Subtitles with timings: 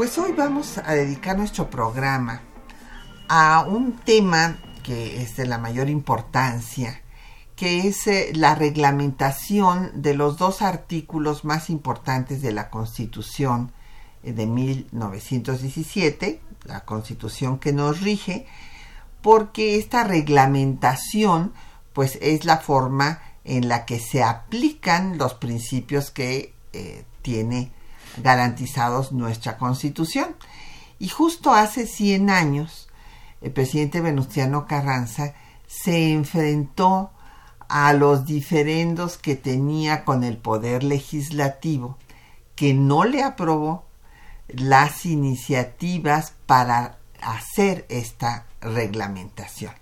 [0.00, 2.40] Pues hoy vamos a dedicar nuestro programa
[3.28, 7.02] a un tema que es de la mayor importancia,
[7.54, 13.72] que es eh, la reglamentación de los dos artículos más importantes de la Constitución
[14.22, 18.46] eh, de 1917, la Constitución que nos rige,
[19.20, 21.52] porque esta reglamentación
[21.92, 27.78] pues es la forma en la que se aplican los principios que eh, tiene
[28.18, 30.36] garantizados nuestra constitución.
[30.98, 32.88] Y justo hace 100 años,
[33.40, 35.34] el presidente Venustiano Carranza
[35.66, 37.10] se enfrentó
[37.68, 41.96] a los diferendos que tenía con el poder legislativo,
[42.56, 43.84] que no le aprobó
[44.48, 49.72] las iniciativas para hacer esta reglamentación.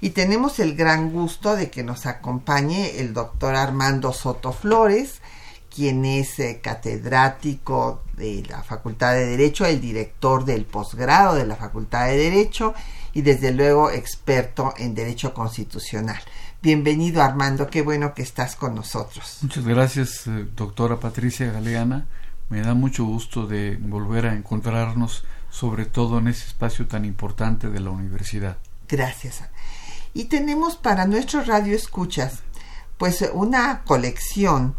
[0.00, 5.20] Y tenemos el gran gusto de que nos acompañe el doctor Armando Soto Flores,
[5.78, 11.54] quien es eh, catedrático de la Facultad de Derecho, el director del posgrado de la
[11.54, 12.74] Facultad de Derecho
[13.14, 16.18] y desde luego experto en Derecho Constitucional.
[16.60, 19.38] Bienvenido Armando, qué bueno que estás con nosotros.
[19.42, 22.08] Muchas gracias, eh, doctora Patricia Galeana.
[22.48, 27.70] Me da mucho gusto de volver a encontrarnos, sobre todo en ese espacio tan importante
[27.70, 28.56] de la universidad.
[28.88, 29.44] Gracias.
[30.12, 32.40] Y tenemos para nuestro radio escuchas,
[32.96, 34.74] pues una colección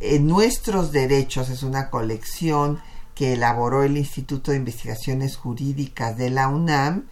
[0.00, 2.80] Nuestros Derechos es una colección
[3.14, 7.06] que elaboró el Instituto de Investigaciones Jurídicas de la UNAM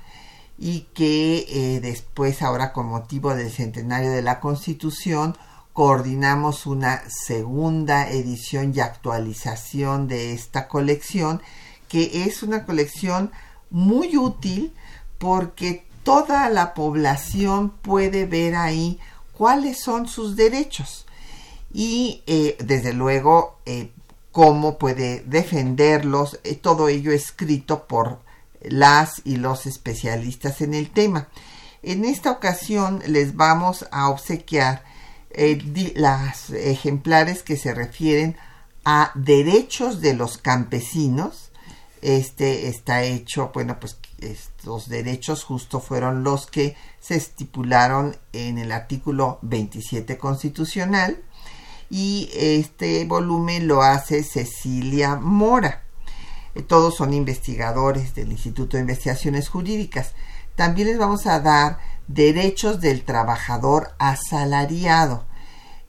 [0.57, 5.37] y que eh, después, ahora con motivo del centenario de la Constitución,
[5.75, 11.43] coordinamos una segunda edición y actualización de esta colección,
[11.89, 13.33] que es una colección
[13.69, 14.73] muy útil
[15.19, 18.99] porque toda la población puede ver ahí
[19.35, 21.05] cuáles son sus derechos
[21.73, 23.91] y eh, desde luego eh,
[24.33, 28.21] cómo puede defenderlos, eh, todo ello escrito por
[28.63, 31.29] las y los especialistas en el tema.
[31.83, 34.83] En esta ocasión les vamos a obsequiar
[35.95, 38.37] las ejemplares que se refieren
[38.85, 41.51] a derechos de los campesinos.
[42.03, 48.73] Este está hecho, bueno, pues estos derechos justo fueron los que se estipularon en el
[48.73, 51.23] artículo 27 constitucional
[51.91, 55.83] y este volumen lo hace Cecilia Mora.
[56.55, 60.13] Eh, todos son investigadores del Instituto de Investigaciones Jurídicas.
[60.55, 61.79] También les vamos a dar
[62.09, 65.27] Derechos del Trabajador Asalariado.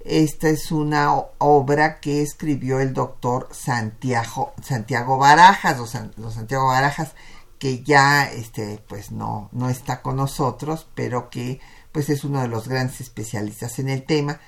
[0.06, 5.92] Esta es una obra que escribió el doctor Santiago, Santiago Barajas, los,
[6.34, 7.16] Santiago Barajas,
[7.58, 11.60] que ya este, pues no, no está con nosotros, pero que
[11.92, 14.40] pues es uno de los grandes especialistas en el tema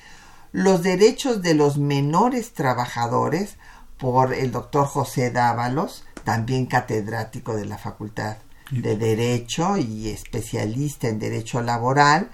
[0.52, 3.56] los derechos de los menores trabajadores
[3.98, 8.38] por el doctor José Dávalos, también catedrático de la Facultad
[8.72, 12.32] de Derecho y especialista en Derecho Laboral,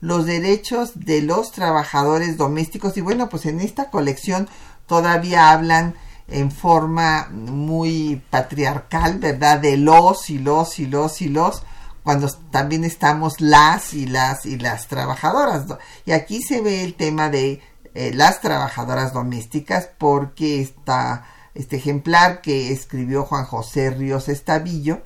[0.00, 4.48] los derechos de los trabajadores domésticos y bueno, pues en esta colección
[4.86, 5.94] todavía hablan
[6.28, 9.58] en forma muy patriarcal, ¿verdad?
[9.58, 11.62] De los y los y los y los,
[12.02, 15.64] cuando también estamos las y las y las trabajadoras.
[16.06, 17.60] Y aquí se ve el tema de
[17.94, 25.02] eh, las trabajadoras domésticas porque está este ejemplar que escribió Juan José Ríos Estavillo,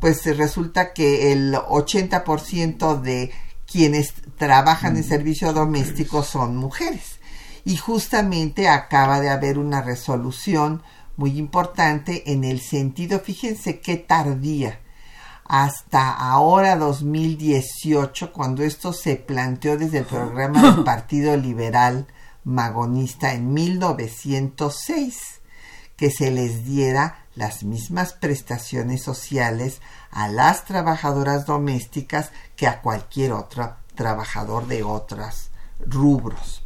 [0.00, 3.30] pues resulta que el 80% de
[3.70, 7.20] quienes trabajan en servicio doméstico son mujeres.
[7.64, 10.82] Y justamente acaba de haber una resolución
[11.16, 14.80] muy importante en el sentido, fíjense qué tardía,
[15.48, 22.06] hasta ahora 2018, cuando esto se planteó desde el programa del Partido Liberal
[22.44, 25.40] Magonista en 1906,
[25.96, 33.32] que se les diera las mismas prestaciones sociales a las trabajadoras domésticas que a cualquier
[33.32, 35.50] otro trabajador de otros
[35.86, 36.64] rubros.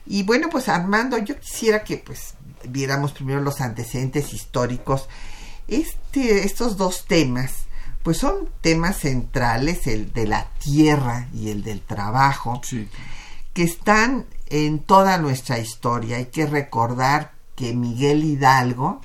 [0.06, 2.36] Y bueno, pues Armando, yo quisiera que pues
[2.68, 5.08] viéramos primero los antecedentes históricos.
[5.68, 7.64] Este, estos dos temas
[8.04, 12.62] pues son temas centrales, el de la tierra y el del trabajo,
[13.54, 16.18] que están en toda nuestra historia.
[16.18, 19.00] Hay que recordar que Miguel Hidalgo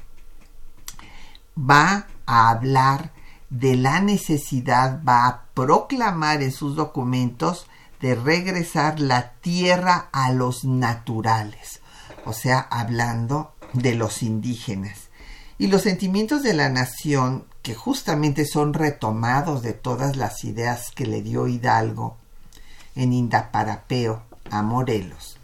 [1.57, 3.11] va a hablar
[3.49, 7.67] de la necesidad, va a proclamar en sus documentos
[8.01, 11.81] de regresar la tierra a los naturales,
[12.27, 15.09] o sea, hablando de los indígenas.
[15.57, 21.07] Y los sentimientos de la nación que justamente son retomados de todas las ideas que
[21.07, 22.19] le dio Hidalgo
[22.95, 25.39] en Indaparapeo a Morelos,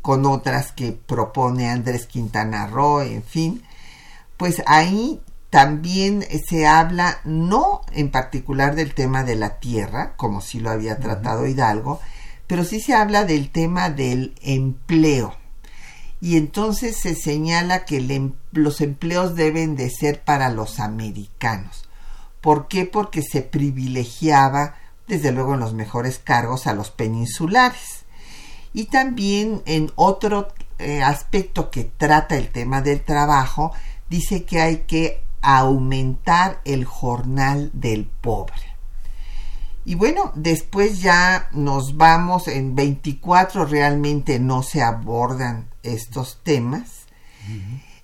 [0.00, 3.62] con otras que propone Andrés Quintana Roo, en fin,
[4.36, 5.20] pues ahí
[5.54, 10.98] también se habla no en particular del tema de la tierra, como si lo había
[10.98, 12.00] tratado Hidalgo,
[12.48, 15.36] pero sí se habla del tema del empleo
[16.20, 21.88] y entonces se señala que em, los empleos deben de ser para los americanos.
[22.40, 22.84] ¿Por qué?
[22.84, 24.74] Porque se privilegiaba,
[25.06, 28.06] desde luego en los mejores cargos, a los peninsulares.
[28.72, 30.48] Y también en otro
[30.80, 33.70] eh, aspecto que trata el tema del trabajo,
[34.10, 38.74] dice que hay que aumentar el jornal del pobre.
[39.84, 47.04] Y bueno, después ya nos vamos, en 24 realmente no se abordan estos temas.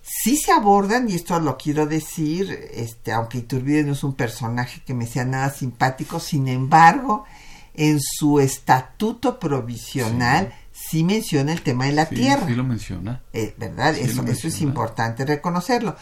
[0.02, 4.82] Sí se abordan, y esto lo quiero decir, este, aunque Iturbide no es un personaje
[4.84, 7.24] que me sea nada simpático, sin embargo,
[7.72, 12.46] en su estatuto provisional sí, menciona el tema de la tierra.
[12.46, 13.22] Sí lo menciona.
[13.32, 13.96] Eh, ¿Verdad?
[13.96, 15.96] eso, eso es importante reconocerlo.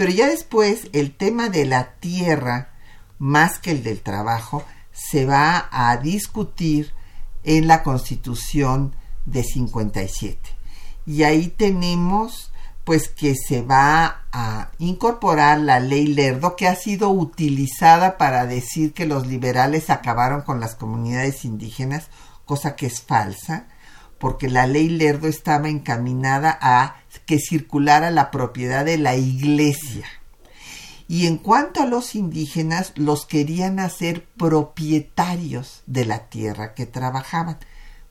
[0.00, 2.70] Pero ya después, el tema de la tierra,
[3.18, 6.94] más que el del trabajo, se va a discutir
[7.44, 10.38] en la Constitución de 57
[11.04, 12.50] y ahí tenemos
[12.84, 18.94] pues que se va a incorporar la ley Lerdo que ha sido utilizada para decir
[18.94, 22.08] que los liberales acabaron con las comunidades indígenas,
[22.46, 23.66] cosa que es falsa,
[24.18, 26.99] porque la ley Lerdo estaba encaminada a
[27.30, 30.04] que circulara la propiedad de la iglesia.
[31.06, 37.58] Y en cuanto a los indígenas, los querían hacer propietarios de la tierra que trabajaban.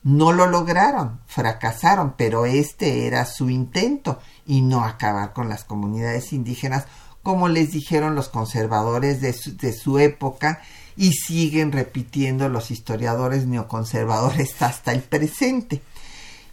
[0.02, 6.32] No lo lograron, fracasaron, pero este era su intento y no acabar con las comunidades
[6.32, 6.86] indígenas
[7.22, 10.62] como les dijeron los conservadores de su, época
[10.96, 15.82] y siguen repitiendo los historiadores neoconservadores hasta el presente.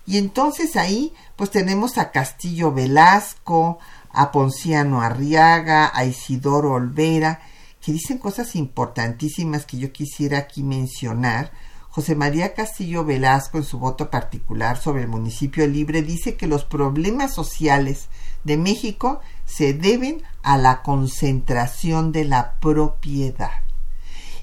[0.07, 3.77] Y entonces ahí pues tenemos a Castillo Velasco,
[4.09, 7.41] a Ponciano Arriaga, a Isidoro Olvera,
[7.81, 11.51] que dicen cosas importantísimas que yo quisiera aquí mencionar,
[11.89, 16.63] José María Castillo Velasco, en su voto particular sobre el municipio libre, dice que los
[16.63, 18.07] problemas sociales
[18.43, 23.63] de México se deben a la concentración de la propiedad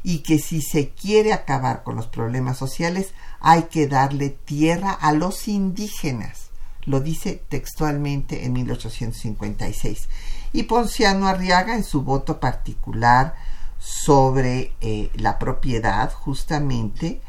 [0.02, 3.14] y que si se quiere acabar con los problemas sociales
[3.46, 6.48] hay que darle tierra a los indígenas.
[6.86, 10.08] Lo dice textualmente en 1856.
[10.54, 13.34] Y Ponciano Arriaga, en su voto particular
[13.78, 17.20] sobre eh, la propiedad, justamente,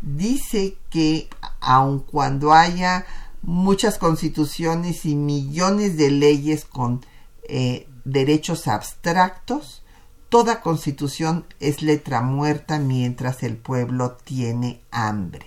[0.00, 1.28] dice que
[1.60, 3.04] aun cuando haya
[3.42, 7.04] muchas constituciones y millones de leyes con
[7.48, 9.82] eh, derechos abstractos,
[10.34, 15.46] Toda constitución es letra muerta mientras el pueblo tiene hambre.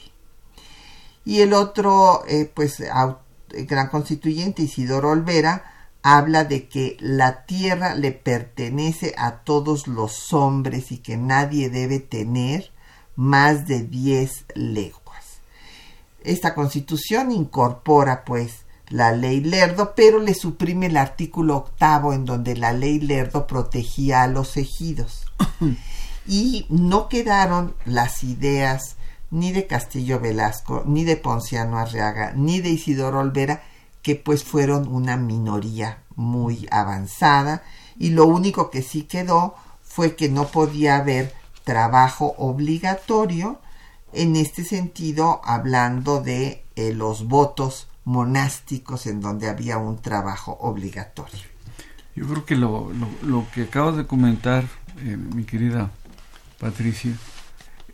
[1.28, 2.82] Y el otro, eh, pues,
[3.50, 10.90] gran constituyente Isidoro Olvera, habla de que la tierra le pertenece a todos los hombres
[10.94, 12.72] y que nadie debe tener
[13.18, 15.42] más de diez leguas.
[16.24, 22.56] Esta constitución incorpora pues la ley Lerdo, pero le suprime el artículo octavo en donde
[22.56, 25.26] la ley Lerdo protegía a los ejidos.
[26.26, 28.97] y no quedaron las ideas
[29.32, 33.62] ni de Castillo Velasco, ni de Ponciano Arriaga, ni de Isidoro Olvera,
[34.02, 37.64] que pues fueron una minoría muy avanzada
[37.98, 43.60] y lo único que sí quedó fue que no podía haber trabajo obligatorio
[44.14, 51.44] en este sentido hablando de eh, los votos monásticos en donde había un trabajo obligatorio.
[52.16, 52.92] Yo creo que lo,
[53.22, 54.64] lo, que acabas de comentar,
[55.00, 55.92] eh, mi querida
[56.58, 57.12] Patricia,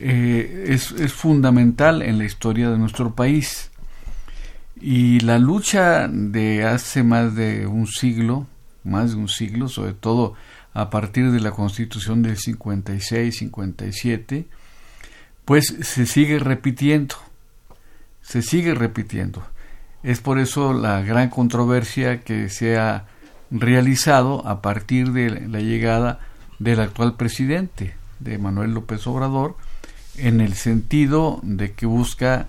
[0.05, 3.71] eh, es, es, fundamental en la historia de nuestro país.
[4.75, 8.45] Y la lucha de hace más de un siglo,
[8.83, 10.33] más de un siglo, sobre todo
[10.73, 14.43] a partir de la constitución del 56-57,
[15.45, 17.15] pues se sigue repitiendo,
[18.21, 19.47] se sigue repitiendo.
[20.03, 23.05] Es por eso la gran controversia que se ha
[23.51, 26.19] realizado a partir de la llegada
[26.59, 29.55] del actual presidente, de Manuel López Obrador,
[30.17, 32.47] en el sentido de que busca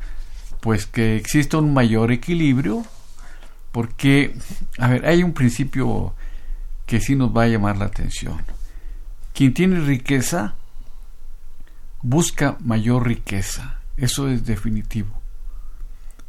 [0.60, 2.84] pues que exista un mayor equilibrio,
[3.70, 4.34] porque,
[4.78, 6.14] a ver, hay un principio
[6.86, 8.40] que sí nos va a llamar la atención.
[9.34, 10.54] Quien tiene riqueza
[12.00, 15.20] busca mayor riqueza, eso es definitivo.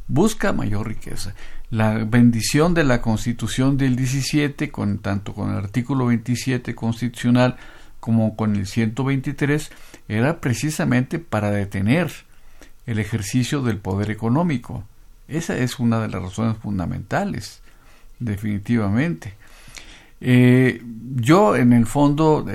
[0.08, 1.34] Busca mayor riqueza.
[1.70, 7.56] La bendición de la Constitución del 17, con, tanto con el artículo 27 constitucional
[8.06, 9.72] como con el 123,
[10.08, 12.12] era precisamente para detener
[12.86, 14.84] el ejercicio del poder económico.
[15.28, 17.62] Esa es una de las razones fundamentales,
[18.20, 19.34] definitivamente.
[20.22, 20.84] Eh,
[21.16, 22.46] yo, en el fondo,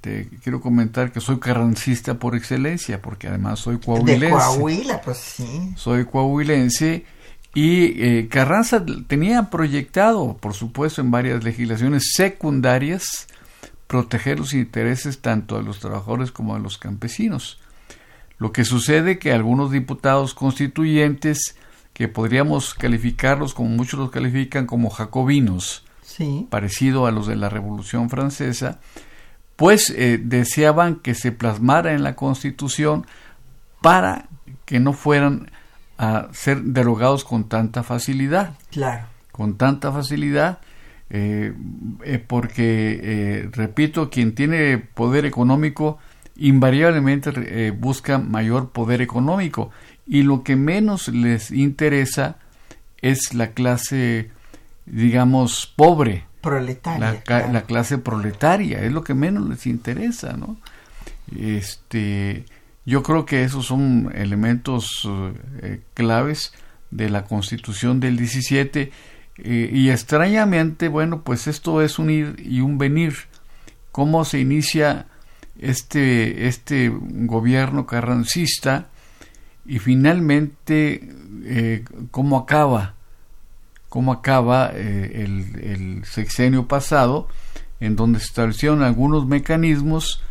[0.00, 4.26] te quiero comentar que soy carrancista por excelencia, porque además soy coahuilense.
[4.26, 5.74] De Coahuila, pues sí.
[5.76, 7.04] Soy coahuilense
[7.54, 13.28] y eh, Carranza tenía proyectado, por supuesto, en varias legislaciones secundarias,
[13.86, 17.58] proteger los intereses tanto de los trabajadores como de los campesinos.
[18.38, 21.56] Lo que sucede que algunos diputados constituyentes,
[21.92, 25.84] que podríamos calificarlos como muchos los califican como jacobinos,
[26.50, 28.80] parecido a los de la Revolución Francesa,
[29.56, 33.06] pues eh, deseaban que se plasmara en la Constitución
[33.80, 34.28] para
[34.64, 35.50] que no fueran
[35.98, 38.54] a ser derogados con tanta facilidad.
[38.70, 39.06] Claro.
[39.32, 40.58] Con tanta facilidad,
[41.10, 41.52] eh,
[42.04, 45.98] eh, porque, repito, quien tiene poder económico
[46.36, 49.70] invariablemente eh, buscan mayor poder económico
[50.06, 52.36] y lo que menos les interesa
[53.00, 54.30] es la clase,
[54.84, 56.24] digamos, pobre.
[56.40, 57.22] Proletaria.
[57.26, 60.56] La, clase proletaria, es lo que menos les interesa, ¿no?
[61.36, 62.44] Este,
[62.84, 65.08] yo creo que esos son elementos
[65.60, 66.52] eh, claves
[66.92, 68.92] de la constitución del 17
[69.38, 73.14] y extrañamente, bueno, pues esto es un ir y un venir.
[73.92, 75.06] ¿Cómo se inicia
[75.58, 78.88] este, este gobierno carrancista
[79.64, 81.08] y finalmente
[81.44, 82.94] eh, cómo acaba,
[83.88, 87.28] cómo acaba eh, el, el, sexenio pasado,
[87.80, 90.22] en donde se establecieron algunos mecanismos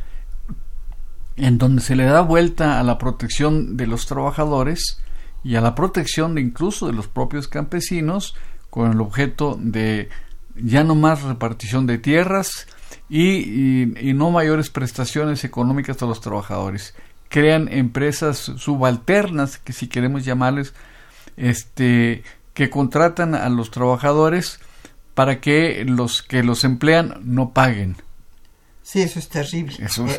[1.37, 5.01] en donde se le da vuelta a la protección de los trabajadores
[5.43, 8.35] y a la protección de incluso de los propios campesinos
[8.75, 10.09] con el objeto de
[10.53, 12.67] ya no más repartición de tierras,
[13.09, 16.93] y, no mayores prestaciones económicas a los trabajadores.
[17.29, 20.73] Crean empresas subalternas, que si queremos llamarles,
[21.37, 24.59] este, que contratan a los trabajadores
[25.13, 27.95] para que los que los emplean no paguen.
[28.83, 29.77] Sí, eso es terrible.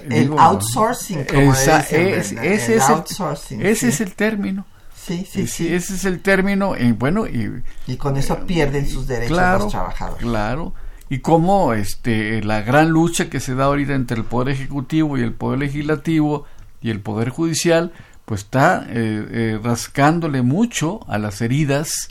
[0.08, 4.64] el, outsourcing, como ese, es, el outsourcing, ese es el término.
[5.06, 6.76] Sí, sí, sí, Ese es el término.
[6.76, 10.22] Y bueno, y, y con eso pierden sus derechos los trabajadores.
[10.22, 10.74] Claro
[11.08, 15.22] y cómo este, la gran lucha que se da ahorita entre el Poder Ejecutivo y
[15.22, 16.46] el Poder Legislativo
[16.82, 17.92] y el Poder Judicial,
[18.24, 22.08] pues está eh, eh, rascándole mucho a las heridas,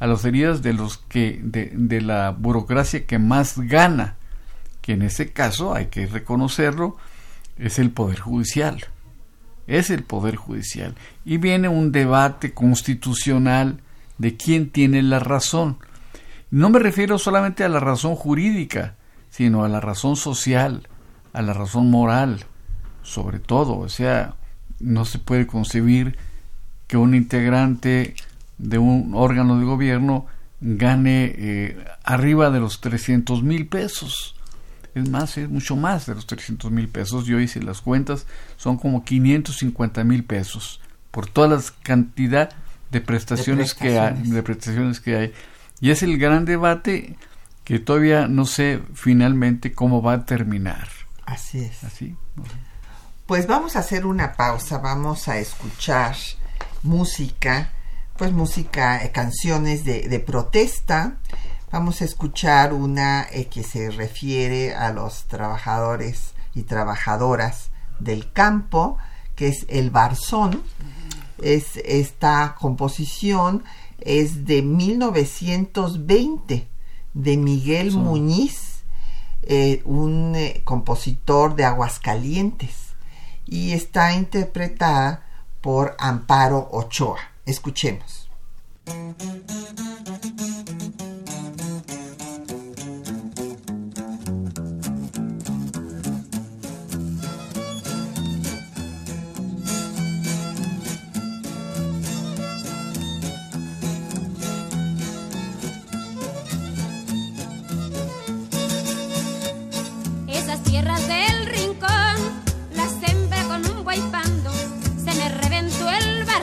[0.00, 4.16] a las heridas de los que, de, de la burocracia que más gana,
[4.80, 6.96] que en este caso, hay que reconocerlo,
[7.56, 8.84] es el Poder Judicial.
[9.66, 10.94] Es el Poder Judicial.
[11.24, 13.80] Y viene un debate constitucional
[14.18, 15.78] de quién tiene la razón
[16.54, 18.94] no me refiero solamente a la razón jurídica,
[19.28, 20.88] sino a la razón social,
[21.32, 22.44] a la razón moral,
[23.02, 23.76] sobre todo.
[23.76, 24.36] O sea,
[24.78, 26.16] no se puede concebir
[26.86, 28.14] que un integrante
[28.58, 30.26] de un órgano de gobierno
[30.60, 34.33] gane eh, arriba de los 300 mil pesos.
[34.94, 37.26] Es más, es mucho más de los 300 mil pesos.
[37.26, 42.50] Yo hice las cuentas, son como 550 mil pesos por toda la cantidad
[42.90, 45.32] de prestaciones, que hay, de prestaciones que hay.
[45.80, 47.16] Y es el gran debate
[47.64, 50.88] que todavía no sé finalmente cómo va a terminar.
[51.26, 51.82] Así es.
[51.82, 52.16] Así.
[53.26, 56.14] Pues vamos a hacer una pausa, vamos a escuchar
[56.82, 57.70] música,
[58.16, 61.16] pues música, eh, canciones de, de, protesta.
[61.74, 68.96] Vamos a escuchar una eh, que se refiere a los trabajadores y trabajadoras del campo,
[69.34, 70.62] que es el Barzón.
[71.42, 73.64] Es esta composición
[73.98, 76.68] es de 1920
[77.12, 78.84] de Miguel Muñiz,
[79.42, 82.94] eh, un eh, compositor de Aguascalientes,
[83.46, 85.26] y está interpretada
[85.60, 87.18] por Amparo Ochoa.
[87.46, 88.30] Escuchemos.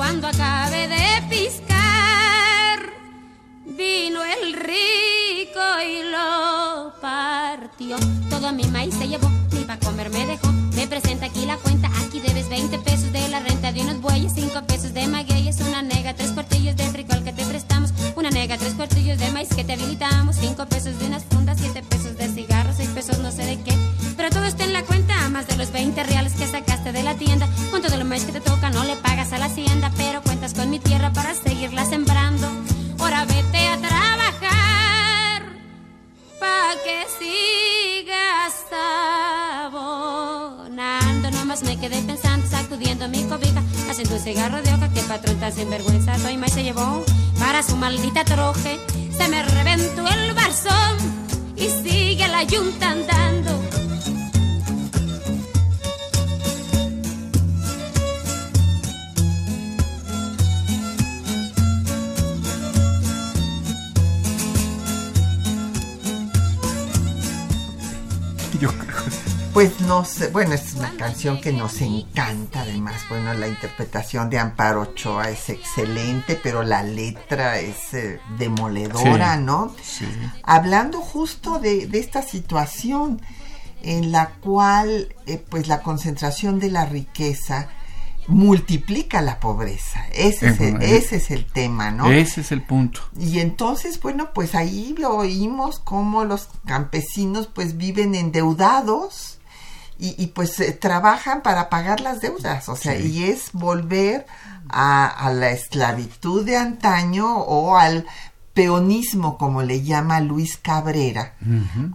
[0.00, 2.90] Cuando acabe de piscar,
[3.66, 7.98] vino el rico y lo partió.
[8.30, 10.50] Todo mi maíz se llevó, ni para comer me dejó.
[10.74, 14.32] Me presenta aquí la cuenta, aquí debes 20 pesos de la renta de unos bueyes,
[14.34, 18.56] 5 pesos de magueyes, una nega, tres cuartillos de frijol que te prestamos, una nega,
[18.56, 22.26] tres cuartillos de maíz que te habilitamos, 5 pesos de unas fundas, 7 pesos de
[22.30, 23.89] cigarros, 6 pesos no sé de qué.
[24.20, 27.14] Pero todo está en la cuenta, más de los 20 reales que sacaste de la
[27.14, 27.48] tienda.
[27.70, 30.52] Con todo lo maíz que te toca, no le pagas a la hacienda, pero cuentas
[30.52, 32.46] con mi tierra para seguirla sembrando.
[32.98, 35.42] Ahora vete a trabajar,
[36.38, 38.52] pa' que sigas
[39.64, 41.30] abonando.
[41.30, 45.54] Nomás me quedé pensando, sacudiendo mi cobija, haciendo un cigarro de hoja que patrón tan
[45.54, 46.12] sinvergüenza.
[46.18, 47.02] Toy más se llevó
[47.38, 48.78] para su maldita troje.
[49.16, 50.98] Se me reventó el barzón
[51.56, 53.69] y sigue la yunta andando.
[70.32, 73.02] Bueno, es una canción que nos encanta además.
[73.08, 79.42] Bueno, la interpretación de Amparo Ochoa es excelente, pero la letra es eh, demoledora, Sí,
[79.42, 79.74] ¿no?
[79.82, 80.06] sí.
[80.44, 83.20] Hablando justo de, de esta situación
[83.82, 87.68] en la cual eh, pues la concentración de la riqueza
[88.28, 90.06] multiplica la pobreza.
[90.12, 92.12] Ese, es, el, Ujú, ese es el tema, ¿no?
[92.12, 93.00] Ese es el punto.
[93.18, 99.38] Y entonces, bueno, pues ahí lo oímos como los campesinos pues viven endeudados
[100.00, 103.06] y, y, pues eh, trabajan para pagar las deudas, o sea, Sí.
[103.12, 104.26] y es volver
[104.68, 108.06] a, a la esclavitud de antaño o al
[108.54, 111.34] peonismo, como le llama Luis Cabrera,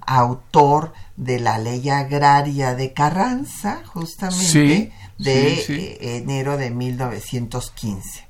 [0.06, 8.28] autor de la ley agraria de Carranza, justamente Sí, de sí, eh, enero de 1915.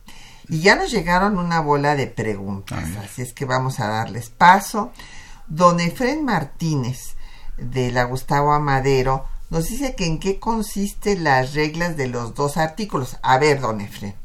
[0.50, 4.92] Y ya nos llegaron una bola de preguntas, así es que vamos a darles paso.
[5.48, 7.16] Don Efren Martínez,
[7.58, 12.58] de la Gustavo Amadero, nos dice que en qué consisten las reglas de los dos
[12.58, 13.18] artículos.
[13.22, 14.16] A ver, don Efren.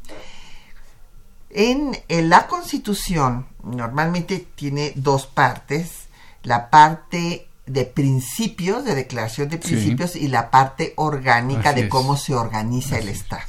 [1.49, 6.07] En, en la Constitución normalmente tiene dos partes,
[6.43, 9.63] la parte de principios, de declaración de Sí.
[9.75, 11.89] principios y la parte orgánica Así de es.
[11.91, 13.19] cómo se organiza el es.
[13.21, 13.43] Estado.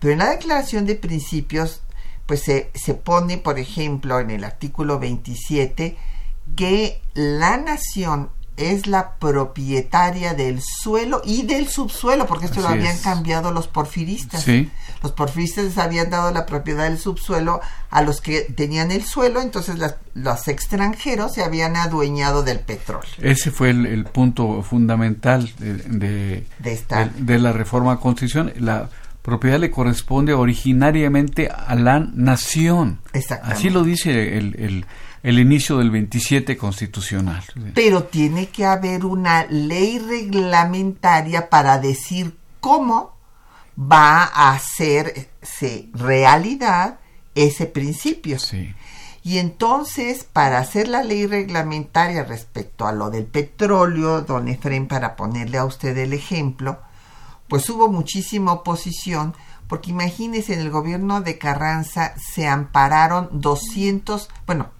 [0.00, 1.82] Pero en la declaración de principios,
[2.26, 5.96] pues se, se pone, por ejemplo, en el artículo 27,
[6.56, 8.30] que la nación
[8.60, 13.00] es la propietaria del suelo y del subsuelo, porque esto lo habían es.
[13.02, 14.42] cambiado los porfiristas.
[14.42, 14.70] Sí.
[15.02, 19.40] Los porfiristas les habían dado la propiedad del subsuelo a los que tenían el suelo,
[19.40, 23.08] entonces las- los extranjeros se habían adueñado del petróleo.
[23.22, 28.52] Ese fue el, el punto fundamental de, de, De esta- de- la reforma constitucional.
[28.58, 28.88] La
[29.22, 33.00] propiedad le corresponde originariamente a la nación.
[33.42, 34.86] Así lo dice el, el-
[35.22, 37.44] el inicio del 27 constitucional.
[37.74, 43.16] Pero tiene que haber una ley reglamentaria para decir cómo
[43.78, 46.98] va a hacerse realidad
[47.34, 48.38] ese principio.
[48.38, 48.74] Sí.
[49.22, 55.14] Y entonces, para hacer la ley reglamentaria respecto a lo del petróleo, don Efren, para
[55.14, 56.80] ponerle a usted el ejemplo,
[57.46, 59.34] pues hubo muchísima oposición,
[59.68, 64.70] porque imagínese, en el gobierno de Carranza se ampararon 200, bueno,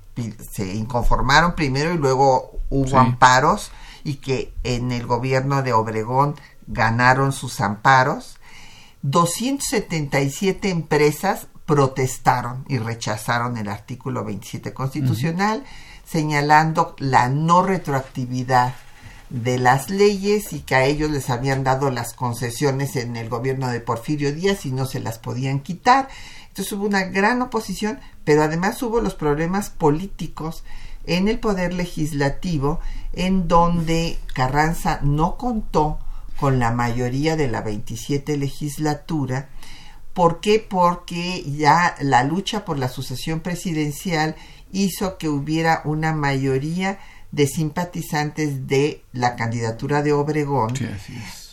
[0.52, 2.96] se inconformaron primero y luego hubo Sí.
[2.96, 3.70] amparos,
[4.04, 8.36] y que en el gobierno de Obregón ganaron sus amparos.
[9.02, 15.64] 277 empresas protestaron y rechazaron el artículo 27 constitucional,
[16.04, 18.74] señalando la no retroactividad
[19.30, 23.68] de las leyes y que a ellos les habían dado las concesiones en el gobierno
[23.68, 26.08] de Porfirio Díaz y no se las podían quitar.
[26.60, 30.62] Entonces hubo una gran oposición, pero además hubo los problemas políticos
[31.06, 32.80] en el poder legislativo
[33.14, 35.98] en donde Carranza no contó
[36.38, 39.48] con la mayoría de la 27 legislatura.
[40.12, 40.58] ¿Por qué?
[40.58, 44.36] Porque ya la lucha por la sucesión presidencial
[44.70, 46.98] hizo que hubiera una mayoría
[47.32, 50.86] de simpatizantes de la candidatura de Obregón Sí,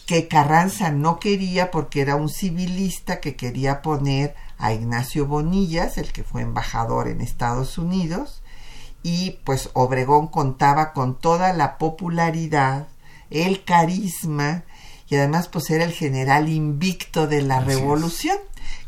[0.05, 6.11] que Carranza no quería porque era un civilista que quería poner a Ignacio Bonillas, el
[6.11, 8.41] que fue embajador en Estados Unidos,
[9.03, 12.87] y pues Obregón contaba con toda la popularidad,
[13.29, 14.63] el carisma,
[15.07, 17.75] y además pues era el general invicto de la Así es.
[17.77, 18.37] revolución,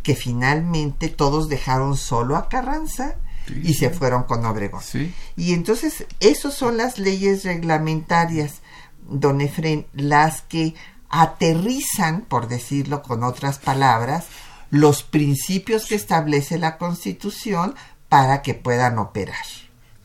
[0.03, 3.15] que finalmente todos dejaron solo a Carranza
[3.47, 4.81] Sí, y se fueron con Obregón.
[4.83, 5.13] Sí.
[5.35, 8.61] Y entonces, esas son las leyes reglamentarias,
[9.09, 10.75] don Efren, las que
[11.09, 14.25] aterrizan, por decirlo con otras palabras,
[14.71, 17.75] los principios que establece la Constitución
[18.07, 19.45] para que puedan operar.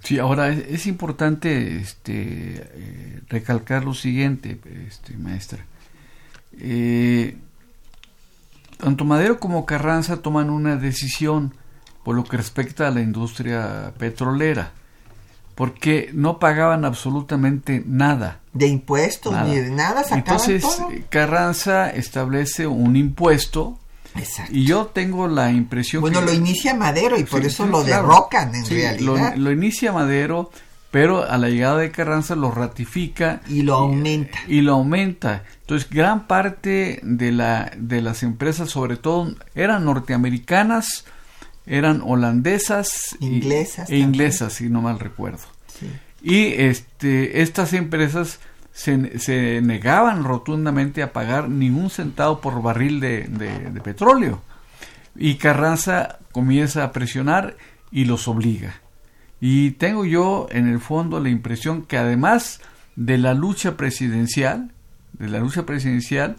[0.03, 2.13] Sí, ahora es, es importante este,
[2.57, 5.65] eh, recalcar lo siguiente, este, maestra.
[6.61, 7.37] Eh,
[8.79, 11.55] tanto Madero como Carranza toman una decisión
[12.05, 14.73] por lo que respecta a la industria petrolera,
[15.55, 18.41] porque no pagaban absolutamente nada.
[18.53, 19.47] De impuestos nada.
[19.47, 20.91] ni de nada, sacaban Entonces, todo.
[21.09, 23.79] Carranza establece un impuesto
[24.17, 24.53] Exacto.
[24.55, 26.27] y yo tengo la impresión Bueno, que...
[26.27, 28.03] lo inicia Madero y por eso sí, lo claro.
[28.09, 29.35] derrocan en Sí, realidad.
[29.35, 30.51] Lo, lo inicia Madero,
[30.91, 34.39] pero a la llegada de Carranza lo ratifica Y lo aumenta.
[34.47, 35.43] y lo aumenta.
[35.63, 41.05] Entonces, gran parte de, la, de las empresas, sobre todo, eran norteamericanas,
[41.67, 45.43] eran holandesas y- Inglesas e inglesas, si no mal recuerdo.
[46.23, 48.39] Y este, estas empresas
[48.75, 54.43] se, se negaban rotundamente a pagar ningún centavo por barril de, de- de petróleo.
[55.17, 57.57] Y Carranza comienza a presionar
[57.93, 58.75] y los obliga.
[59.41, 62.61] Y tengo yo en el fondo la impresión que además
[62.97, 64.73] de la lucha presidencial,
[65.13, 66.37] de la lucha presidencial,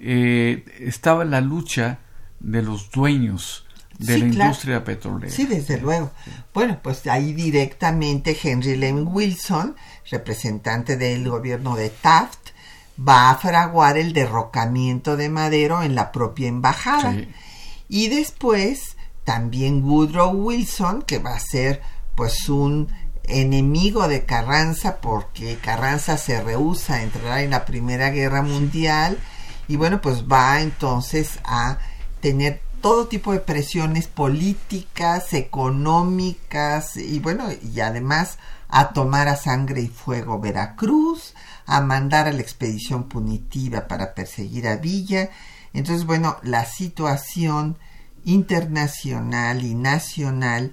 [0.00, 1.98] eh, estaba la lucha
[2.40, 3.64] de los dueños
[3.98, 4.44] de Sí, la claro.
[4.44, 5.32] industria petrolera.
[5.32, 6.12] Sí, desde luego.
[6.54, 9.74] Bueno, pues ahí directamente Henry Lane Wilson,
[10.10, 12.50] representante del gobierno de Taft,
[12.98, 17.12] va a fraguar el derrocamiento de Madero en la propia embajada.
[17.12, 17.28] Sí.
[17.88, 21.82] Y después también Woodrow Wilson, que va a ser
[22.14, 22.88] pues un
[23.24, 29.18] enemigo de Carranza porque Carranza se rehúsa a entrar en la Primera Guerra Mundial
[29.68, 31.78] y bueno, pues va entonces a
[32.20, 38.38] tener todo tipo de presiones políticas, económicas y bueno, y además
[38.68, 41.34] a tomar a sangre y fuego Veracruz,
[41.66, 45.30] a mandar a la expedición punitiva para perseguir a Villa.
[45.72, 47.78] Entonces, bueno, la situación
[48.24, 50.72] internacional y nacional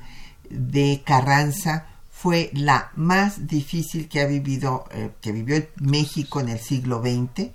[0.49, 6.59] de Carranza fue la más difícil que ha vivido, eh, que vivió México en el
[6.59, 7.51] siglo XX,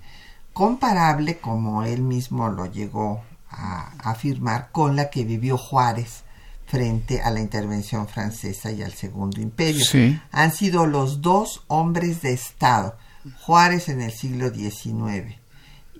[0.53, 6.23] comparable, como él mismo lo llegó a afirmar, con la que vivió Juárez
[6.71, 9.83] frente a la intervención francesa y al Segundo Imperio.
[9.83, 10.17] Sí.
[10.31, 12.97] Han sido los dos hombres de Estado,
[13.41, 15.35] Juárez en el siglo XIX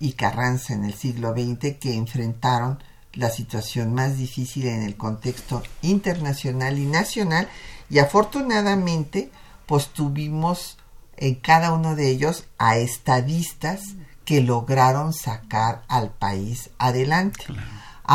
[0.00, 2.82] y Carranza en el siglo XX, que enfrentaron
[3.12, 7.48] la situación más difícil en el contexto internacional y nacional
[7.90, 9.30] y afortunadamente
[9.66, 10.78] pues tuvimos
[11.18, 13.82] en cada uno de ellos a estadistas
[14.24, 17.44] que lograron sacar al país adelante,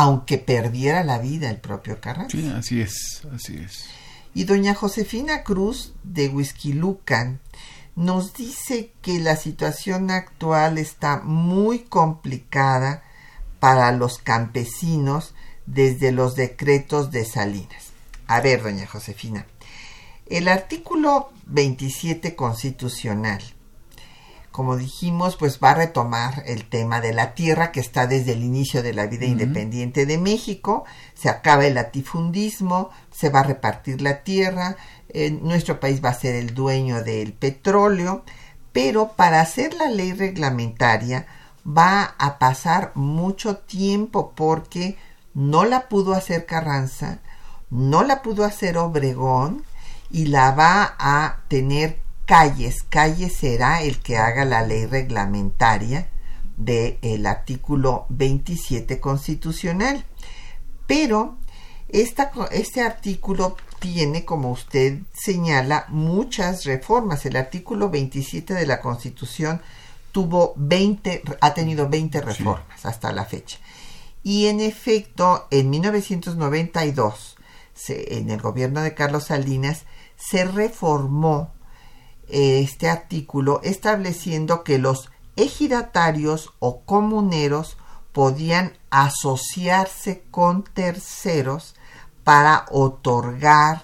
[0.00, 2.38] aunque perdiera la vida el propio Carranza.
[2.38, 3.86] Sí, así es, así es.
[4.32, 7.40] Y doña Josefina Cruz de Huizquilucan
[7.96, 13.02] nos dice que la situación actual está muy complicada
[13.58, 15.34] para los campesinos
[15.66, 17.86] desde los decretos de Salinas.
[18.28, 19.46] A ver, doña Josefina,
[20.26, 23.42] el artículo 27 constitucional,
[24.58, 28.42] como dijimos, pues va a retomar el tema de la tierra que está desde el
[28.42, 34.02] inicio de la vida independiente de México, se acaba el latifundismo, se va a repartir
[34.02, 34.76] la tierra,
[35.42, 38.24] nuestro país va a ser el dueño del petróleo,
[38.72, 41.28] pero para hacer la ley reglamentaria
[41.64, 44.98] va a pasar mucho tiempo porque
[45.34, 47.20] no la pudo hacer Carranza,
[47.70, 49.62] no la pudo hacer Obregón
[50.10, 52.82] y la va a tener Calles.
[52.82, 56.10] Calles será el que haga la ley reglamentaria
[56.58, 60.04] del artículo 27 constitucional.
[60.86, 61.38] Pero
[61.88, 67.24] este artículo tiene, como usted señala, muchas reformas.
[67.24, 69.62] El artículo 27 de la Constitución
[70.12, 73.56] tuvo 20, ha tenido 20 reformas hasta la fecha.
[74.22, 77.36] Y en efecto, en 1992,
[77.88, 79.84] en el gobierno de Carlos Salinas,
[80.18, 81.54] se reformó
[82.28, 87.76] este artículo estableciendo que los ejidatarios o comuneros
[88.12, 91.74] podían asociarse con terceros
[92.24, 93.82] para otorgar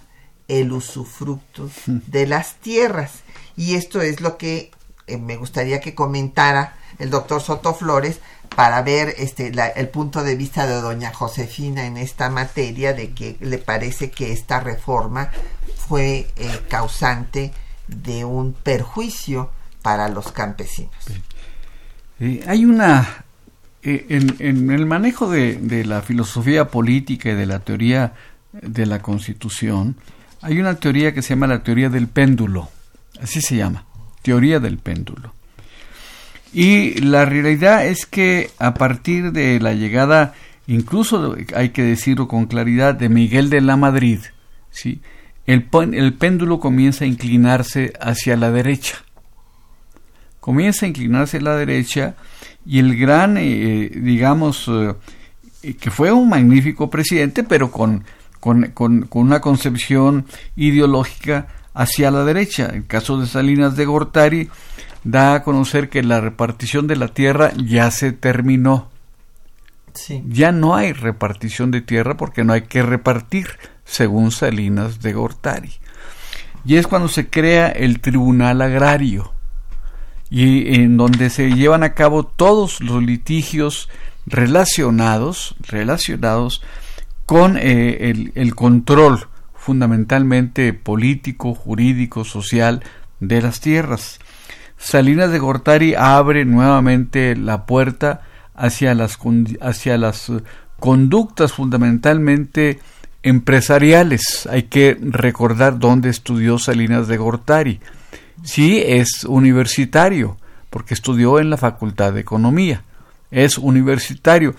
[0.49, 3.23] el usufructo de las tierras.
[3.57, 4.73] Y esto es lo que
[5.07, 8.21] eh, me gustaría que comentara el doctor Soto Flores
[8.55, 13.37] para ver este el punto de vista de doña Josefina en esta materia de que
[13.41, 15.31] le parece que esta reforma
[15.89, 17.53] fue eh, causante
[17.89, 19.51] de un perjuicio
[19.83, 20.95] para los campesinos.
[22.21, 23.25] Eh, hay una
[23.83, 28.15] en, en, el manejo de, de, la filosofía política y de la teoría
[28.63, 29.97] de la Constitución,
[30.41, 32.69] hay una teoría que se llama la teoría del péndulo,
[33.21, 33.85] así se llama,
[34.23, 35.33] teoría del péndulo.
[36.53, 40.35] Y la realidad es que a partir de la llegada,
[40.67, 44.21] incluso hay que decirlo con claridad, de Miguel de la Madrid,
[44.71, 45.01] ¿sí?
[45.47, 48.97] El, el péndulo comienza a inclinarse hacia la derecha.
[50.41, 52.15] Comienza a inclinarse a la derecha
[52.67, 54.71] y el gran, eh, digamos,
[55.63, 58.05] eh, que fue un magnífico presidente, pero con
[58.75, 62.67] con, una concepción ideológica hacia la derecha.
[62.67, 64.51] El caso de Salinas de Gortari
[65.03, 68.91] da a conocer que la repartición de la tierra ya se terminó.
[70.29, 73.47] Ya no hay repartición de tierra porque no hay que repartir,
[73.85, 75.73] según Salinas de Gortari.
[76.65, 79.33] Y es cuando se crea el Tribunal Agrario,
[80.31, 83.89] y en donde se llevan a cabo todos los litigios
[84.27, 86.63] relacionados, relacionados
[87.27, 92.83] con eh, el, control fundamentalmente político, jurídico, social
[93.21, 94.19] de las tierras.
[94.77, 98.23] Salinas de Gortari abre nuevamente la puerta
[98.55, 99.19] hacia las,
[99.61, 100.33] hacia las
[100.81, 102.81] conductas fundamentalmente
[103.25, 104.47] empresariales.
[104.51, 107.81] Hay que recordar dónde estudió Salinas de Gortari.
[108.45, 110.37] Sí, es universitario,
[110.71, 112.85] porque estudió en la Facultad de Economía.
[113.31, 114.55] Es universitario,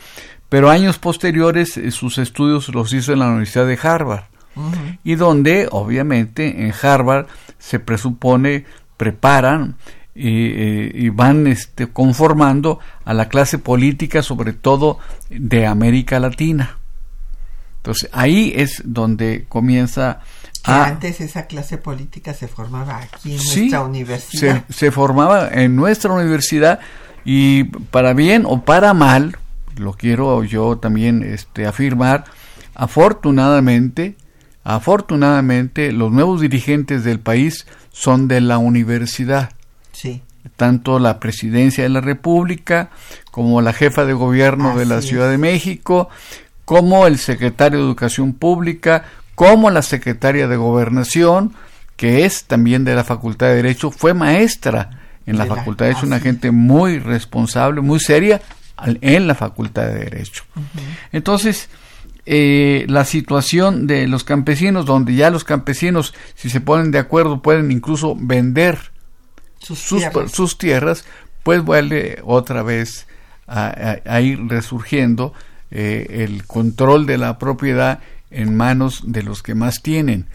[0.50, 4.26] pero años posteriores eh, sus estudios los hizo en la Universidad de Harvard.
[5.04, 7.28] Y donde, obviamente, en Harvard
[7.60, 8.64] se presupone,
[8.96, 9.76] preparan
[10.16, 14.98] eh, y, van este, conformando a la clase política, sobre todo
[15.30, 16.78] de América Latina.
[17.86, 20.20] Entonces ahí es donde comienza
[20.64, 20.86] a...
[20.86, 24.66] Antes esa clase política se formaba aquí en nuestra universidad.
[24.68, 26.80] Se, se formaba en nuestra universidad
[27.26, 29.38] y para bien o para mal,
[29.78, 32.24] lo quiero yo también este, afirmar,
[32.74, 34.16] afortunadamente,
[34.64, 39.52] afortunadamente los nuevos dirigentes del país son de la universidad.
[39.92, 40.24] Sí.
[40.56, 42.90] Tanto la presidencia de la República
[43.30, 46.10] como la jefa de gobierno de la Ciudad de México,
[46.66, 51.54] como el secretario de Educación Pública, como la secretaria de Gobernación,
[51.96, 54.90] que es también de la Facultad de Derecho, fue maestra
[55.26, 58.42] en la, Facultad de Derecho, una gente muy responsable, muy seria,
[58.84, 60.44] en la Facultad de Derecho.
[61.12, 61.70] Entonces,
[62.26, 67.42] eh, la situación de los campesinos, donde ya los campesinos, si se ponen de acuerdo,
[67.42, 68.92] pueden incluso vender
[69.60, 71.06] sus, tierras.
[71.44, 73.08] pues vuelve otra vez
[73.48, 75.34] a, ir resurgiendo
[75.72, 78.00] eh, el control de la propiedad
[78.32, 80.26] en manos de los que más tienen.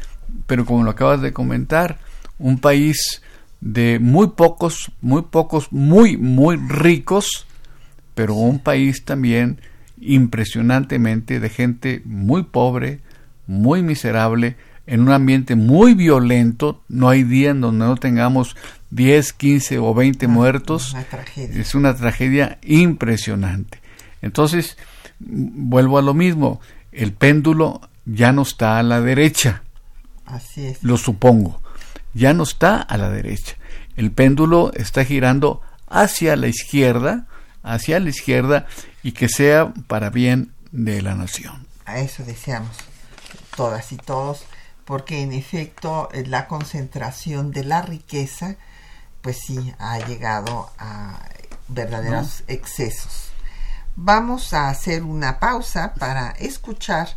[0.46, 1.98] Pero como lo acabas de comentar,
[2.38, 3.22] un país
[3.60, 7.46] de muy pocos, muy pocos, muy, muy ricos,
[8.14, 9.60] pero un país también
[10.00, 13.00] impresionantemente de gente muy pobre,
[13.46, 18.56] muy miserable, en un ambiente muy violento, no hay día en donde no tengamos
[18.90, 20.96] 10, 15 o 20 ah, muertos.
[21.36, 23.80] Es una tragedia impresionante.
[24.20, 24.76] Entonces,
[25.20, 26.60] vuelvo a lo mismo,
[26.92, 29.62] el péndulo ya no está a la derecha.
[30.26, 30.82] Así es.
[30.82, 31.62] Lo supongo.
[32.14, 33.56] Ya no está a la derecha.
[33.96, 37.26] El péndulo está girando hacia la izquierda,
[37.62, 38.66] hacia la izquierda
[39.02, 41.66] y que sea para bien de la nación.
[41.84, 42.76] A eso deseamos
[43.56, 44.44] todas y todos,
[44.84, 48.56] porque en efecto eh, la concentración de la riqueza,
[49.20, 51.20] pues sí, ha llegado a
[51.68, 53.29] verdaderos excesos.
[53.96, 57.08] Vamos a hacer una pausa para escuchar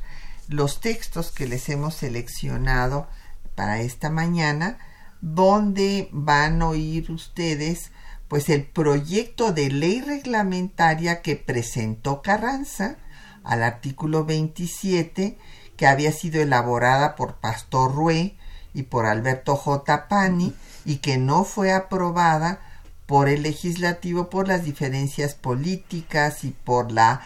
[0.48, 3.08] los textos que les hemos seleccionado
[3.56, 4.78] para esta mañana,
[5.22, 7.92] donde van a oír ustedes
[8.28, 12.98] pues el proyecto de ley reglamentaria que presentó Carranza
[13.44, 15.38] al artículo 27
[15.78, 18.36] que había sido elaborada por Pastor Rue
[18.74, 20.08] y por Alberto J.
[20.08, 22.60] Pani y que no fue aprobada
[23.06, 27.22] por el legislativo por las diferencias políticas y por la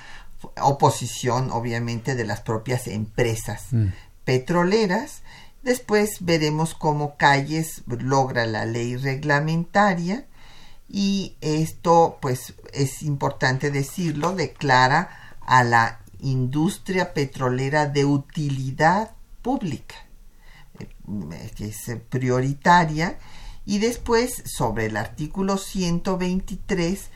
[0.61, 3.87] oposición obviamente de las propias empresas mm.
[4.23, 5.21] petroleras.
[5.63, 10.25] Después veremos cómo Calles logra la ley reglamentaria
[10.89, 19.11] y esto pues es importante decirlo, declara a la industria petrolera de utilidad
[19.41, 19.95] pública,
[20.79, 23.17] eh, que es prioritaria,
[23.67, 27.09] y después sobre el artículo 123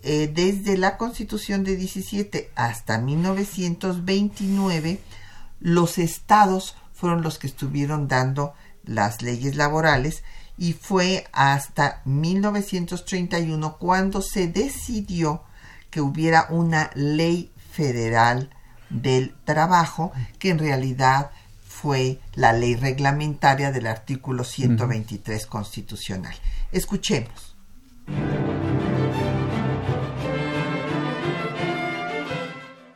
[0.00, 5.00] eh, desde la Constitución de 17 hasta 1929,
[5.60, 10.22] los estados fueron los que estuvieron dando las leyes laborales
[10.56, 15.42] y fue hasta 1931 cuando se decidió
[15.90, 18.48] que hubiera una ley federal
[18.88, 21.32] del trabajo que en realidad
[21.80, 26.34] fue la ley reglamentaria del artículo 123 constitucional.
[26.72, 27.54] Escuchemos.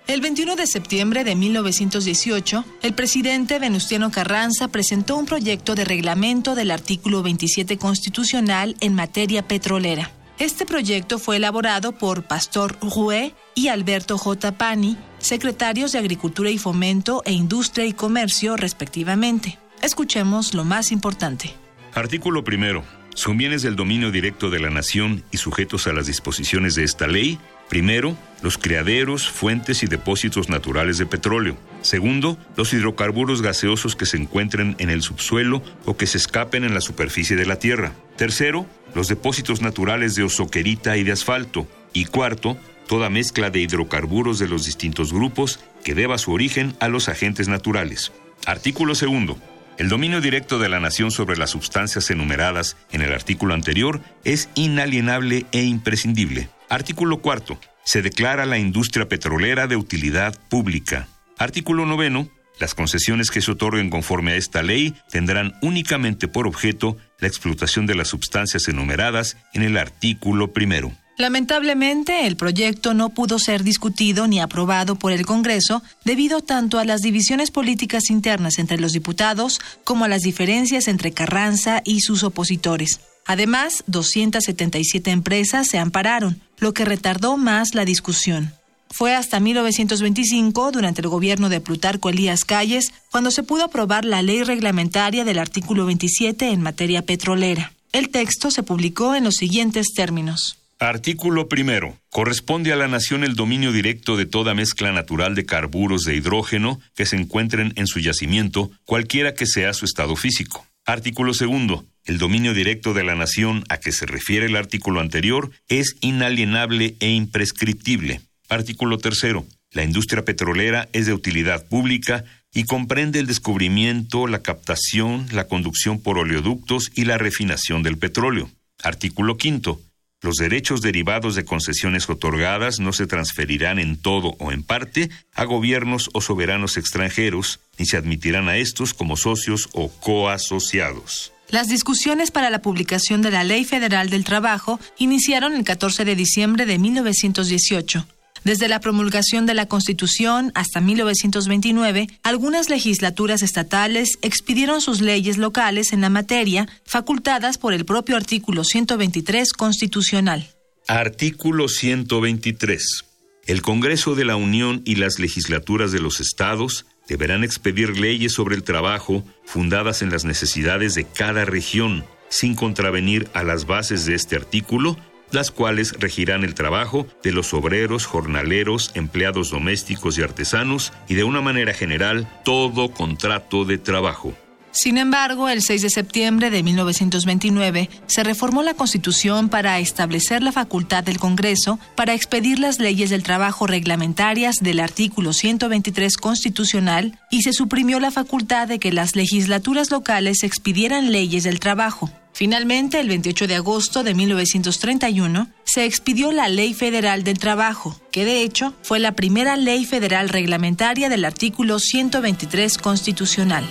[0.09, 6.55] El 21 de septiembre de 1918, el presidente Venustiano Carranza presentó un proyecto de reglamento
[6.55, 10.11] del artículo 27 constitucional en materia petrolera.
[10.39, 14.53] Este proyecto fue elaborado por Pastor Roué y Alberto J.
[14.53, 19.59] Pani, secretarios de Agricultura y Fomento e Industria y Comercio, respectivamente.
[19.83, 21.55] Escuchemos lo más importante.
[21.95, 22.85] Artículo primero.
[23.15, 27.07] Son bienes del dominio directo de la nación y sujetos a las disposiciones de esta
[27.07, 27.39] ley
[27.73, 31.57] Primero, los criaderos, fuentes y depósitos naturales de petróleo.
[31.81, 36.75] Segundo, los hidrocarburos gaseosos que se encuentren en el subsuelo o que se escapen en
[36.75, 37.93] la superficie de la tierra.
[38.17, 41.67] Tercero, los depósitos naturales de osoquerita y de asfalto.
[41.93, 46.89] Y cuarto, toda mezcla de hidrocarburos de los distintos grupos que deba su origen a
[46.89, 48.13] los agentes naturales.
[48.45, 49.39] Artículo segundo.
[49.79, 54.51] El dominio directo de la nación sobre las sustancias enumeradas en el artículo anterior es
[54.55, 56.51] inalienable e imprescindible.
[56.69, 57.59] Artículo cuarto.
[57.85, 61.09] Se declara la industria petrolera de utilidad pública.
[61.39, 62.29] Artículo noveno.
[62.61, 67.87] Las concesiones que se otorguen conforme a esta ley tendrán únicamente por objeto la explotación
[67.87, 70.93] de las sustancias enumeradas en el artículo primero.
[71.19, 76.85] Lamentablemente, el proyecto no pudo ser discutido ni aprobado por el Congreso debido tanto a
[76.85, 82.23] las divisiones políticas internas entre los diputados como a las diferencias entre Carranza y sus
[82.23, 83.01] opositores.
[83.27, 88.55] Además, 277 empresas se ampararon, lo que retardó más la discusión.
[88.89, 94.23] Fue hasta 1925, durante el gobierno de Plutarco Elías Calles, cuando se pudo aprobar la
[94.23, 97.73] ley reglamentaria del artículo 27 en materia petrolera.
[97.93, 100.59] El texto se publicó en los siguientes términos.
[100.79, 101.97] Artículo primero.
[102.11, 106.81] Corresponde a la nación el dominio directo de toda mezcla natural de carburos de hidrógeno
[106.95, 110.67] que se encuentren en su yacimiento, cualquiera que sea su estado físico.
[110.85, 111.85] Artículo segundo.
[112.05, 116.97] El dominio directo de la nación a que se refiere el artículo anterior es inalienable
[116.99, 118.21] e imprescriptible.
[118.49, 119.47] Artículo tercero.
[119.71, 126.01] La industria petrolera es de utilidad pública y comprende el descubrimiento, la captación, la conducción
[126.01, 128.51] por oleoductos y la refinación del petróleo.
[128.83, 129.81] Artículo quinto.
[130.23, 135.45] Los derechos derivados de concesiones otorgadas no se transferirán en todo o en parte a
[135.45, 141.33] gobiernos o soberanos extranjeros, ni se admitirán a estos como socios o coasociados.
[141.49, 146.15] Las discusiones para la publicación de la Ley Federal del Trabajo iniciaron el 14 de
[146.15, 148.07] diciembre de 1918.
[148.45, 155.93] Desde la promulgación de la Constitución hasta 1929, algunas legislaturas estatales expidieron sus leyes locales
[155.93, 160.49] en la materia, facultadas por el propio artículo 123 constitucional.
[160.89, 163.05] Artículo 123.
[163.47, 168.57] El Congreso de la Unión y las legislaturas de los estados deberán expedir leyes sobre
[168.57, 174.15] el trabajo fundadas en las necesidades de cada región, sin contravenir a las bases de
[174.15, 174.97] este artículo
[175.33, 181.25] las cuales regirán el trabajo de los obreros, jornaleros, empleados domésticos y artesanos y de
[181.25, 184.35] una manera general todo contrato de trabajo.
[184.75, 190.51] Sin embargo, el 6 de septiembre de 1929 se reformó la Constitución para establecer la
[190.51, 197.43] facultad del Congreso para expedir las leyes del trabajo reglamentarias del artículo 123 constitucional y
[197.43, 202.11] se suprimió la facultad de que las legislaturas locales expidieran leyes del trabajo.
[202.33, 208.25] Finalmente, el 28 de agosto de 1931, se expidió la Ley Federal del Trabajo, que
[208.25, 213.67] de hecho fue la primera ley federal reglamentaria del artículo 123 constitucional.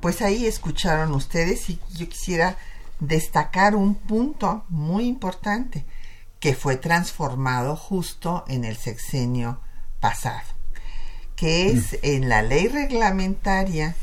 [0.00, 2.58] Pues ahí escucharon ustedes y yo quisiera
[3.00, 5.86] destacar un punto muy importante
[6.40, 9.60] que fue transformado justo en el sexenio
[9.98, 10.46] pasado,
[11.36, 13.96] que es en la ley reglamentaria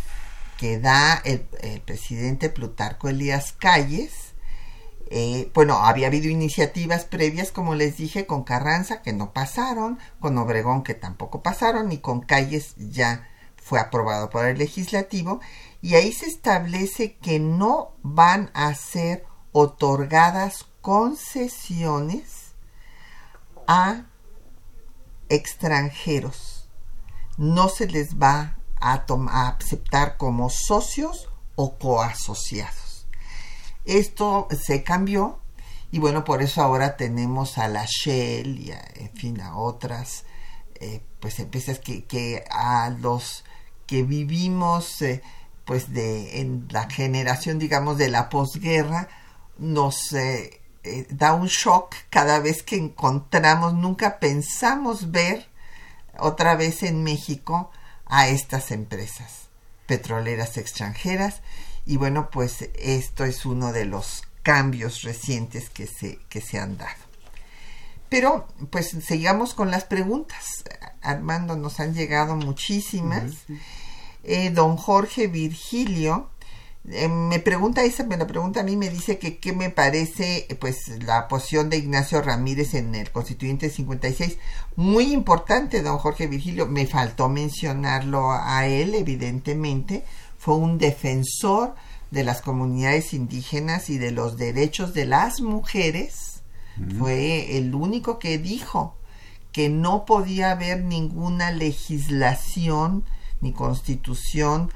[0.60, 1.39] que da el,
[1.86, 4.34] presidente Plutarco Elías Calles.
[5.10, 10.38] Eh, bueno, había habido iniciativas previas, como les dije, con Carranza que no pasaron, con
[10.38, 15.39] Obregón que tampoco pasaron y con Calles ya fue aprobado por el legislativo
[15.82, 22.53] y ahí se establece que no van a ser otorgadas concesiones
[23.66, 24.07] a
[25.30, 26.70] extranjeros.
[27.38, 29.04] No se les va a,
[29.48, 33.08] aceptar como socios o coasociados.
[33.86, 35.40] Esto se cambió
[35.92, 40.26] y bueno, por eso ahora tenemos a la Shell y a, en fin a otras
[40.80, 43.44] eh, pues empresas que, que, a los
[43.86, 45.22] que vivimos eh,
[45.66, 49.10] pues de en la generación digamos de la posguerra
[49.58, 50.62] nos eh,
[51.10, 55.48] da un shock cada vez que encontramos nunca pensamos ver
[56.18, 57.72] otra vez en México
[58.10, 59.47] a estas empresas
[59.86, 61.41] petroleras extranjeras
[61.86, 66.78] y bueno pues esto es uno de los cambios recientes que se, que se han
[66.78, 67.10] dado.
[68.10, 70.64] Pero pues sigamos con las preguntas.
[71.01, 73.34] Armando, nos han llegado muchísimas.
[74.24, 76.30] Eh, don Jorge Virgilio
[76.88, 80.48] eh, me pregunta esa, me la pregunta a mí, me dice que qué me parece
[80.60, 84.38] pues la posición de Ignacio Ramírez en el constituyente 56.
[84.76, 90.04] Muy importante, don Jorge Virgilio, me faltó mencionarlo a él, evidentemente,
[90.38, 91.76] fue un defensor
[92.12, 96.42] de las comunidades indígenas y de los derechos de las mujeres.
[96.98, 98.96] Fue el único que dijo
[99.52, 103.04] que no podía haber ninguna legislación
[103.42, 104.72] ni constitución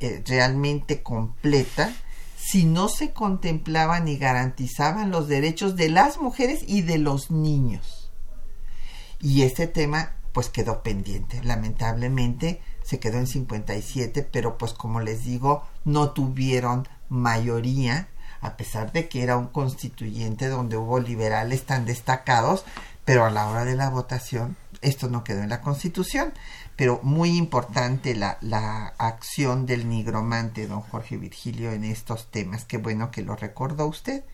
[0.00, 1.92] eh, realmente completa
[2.36, 8.10] si no se contemplaban y garantizaban los derechos de las mujeres y de los niños.
[9.20, 11.42] Y este tema pues quedó pendiente.
[11.42, 18.08] Lamentablemente se quedó en 57, pero pues como les digo, no tuvieron mayoría,
[18.40, 22.64] a pesar de que era un constituyente donde hubo liberales tan destacados,
[23.04, 24.56] pero a la hora de la votación
[24.86, 26.32] esto no quedó en la constitución
[26.76, 32.66] pero muy importante la, la, acción del nigromante don Jorge Virgilio en estos temas.
[32.66, 34.24] Qué bueno que lo recordó usted.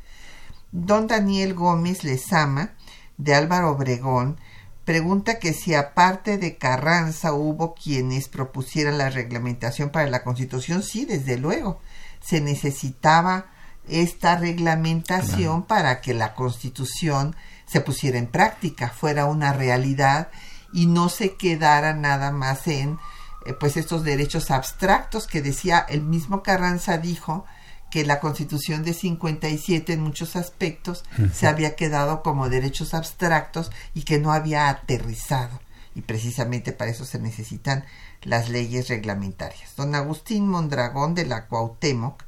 [0.73, 2.73] Don Daniel Gómez Lezama,
[3.17, 4.39] de Álvaro Obregón,
[4.85, 10.83] pregunta que si aparte de Carranza hubo quienes propusieran la reglamentación para la Constitución.
[10.83, 11.81] Sí, desde luego.
[12.21, 13.47] Se necesitaba
[13.89, 17.37] esta reglamentación para que la Constitución
[17.73, 20.29] se pusiera en práctica, fuera una realidad
[20.75, 22.99] y no se quedara nada más en
[23.47, 27.47] eh, pues estos derechos abstractos que decía el mismo Carranza dijo
[27.91, 31.03] que la Constitución de 57 en muchos aspectos
[31.33, 35.59] se había quedado como derechos abstractos y que no había aterrizado
[35.95, 37.85] y precisamente para eso se necesitan
[38.23, 39.77] las leyes reglamentarias.
[39.77, 42.23] Don Agustín Mondragón de la Cuauhtémoc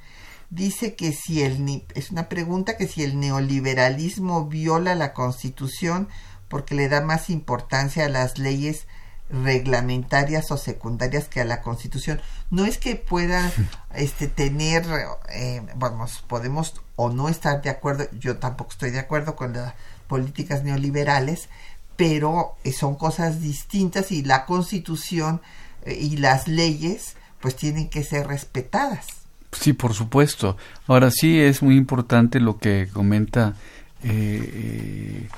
[0.51, 6.09] dice que si el es una pregunta que si el neoliberalismo viola la Constitución
[6.49, 8.87] porque le da más importancia a las leyes
[9.31, 12.21] reglamentarias o secundarias que a la constitución.
[12.51, 13.51] No es que pueda
[13.95, 14.85] este tener
[15.31, 19.75] eh, vamos podemos o no estar de acuerdo yo tampoco estoy de acuerdo con las
[20.07, 21.49] políticas neoliberales
[21.97, 25.41] pero eh, son cosas distintas y la constitución
[25.85, 29.07] eh, y las leyes pues tienen que ser respetadas
[29.55, 33.55] sí por supuesto ahora sí es muy importante lo que comenta
[34.03, 35.29] eh,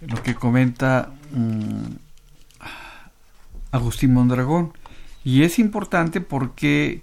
[0.00, 1.84] lo que comenta mm,
[3.72, 4.72] Agustín Mondragón.
[5.24, 7.02] Y es importante porque,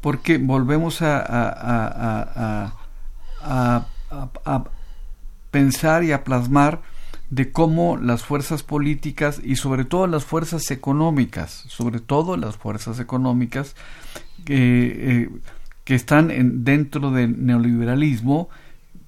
[0.00, 2.72] porque volvemos a, a,
[3.40, 3.86] a,
[4.44, 4.64] a,
[5.50, 6.82] pensar y a plasmar
[7.30, 13.00] de cómo las fuerzas políticas y sobre todo las fuerzas económicas, sobre todo las fuerzas
[13.00, 13.76] económicas
[14.46, 15.28] eh,
[15.88, 18.50] que están en, dentro del neoliberalismo,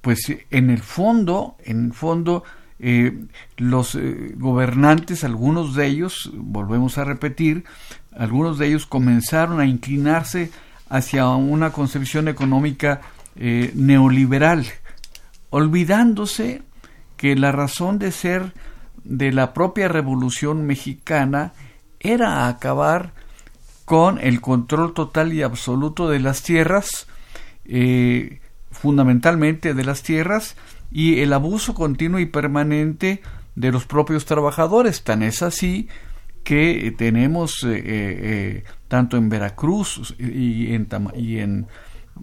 [0.01, 2.43] pues en el fondo, en el fondo
[2.79, 3.27] eh,
[3.59, 7.65] los eh, gobernantes, algunos de ellos, volvemos a repetir,
[8.17, 10.53] algunos de ellos comenzaron a inclinarse
[10.89, 13.03] hacia una concepción económica
[13.37, 14.65] eh, neoliberal,
[15.51, 16.63] olvidándose
[17.19, 18.55] que la razón de ser
[19.05, 21.53] de la propia revolución mexicana
[21.99, 23.13] era acabar
[23.91, 27.09] con el control total y absoluto de las tierras,
[28.71, 30.55] fundamentalmente de las tierras,
[30.93, 33.21] y el abuso continuo y permanente
[33.57, 35.03] de los propios trabajadores.
[35.03, 35.89] Tan es así
[36.45, 40.87] que tenemos eh, eh, eh, tanto en Veracruz y en
[41.17, 41.67] y en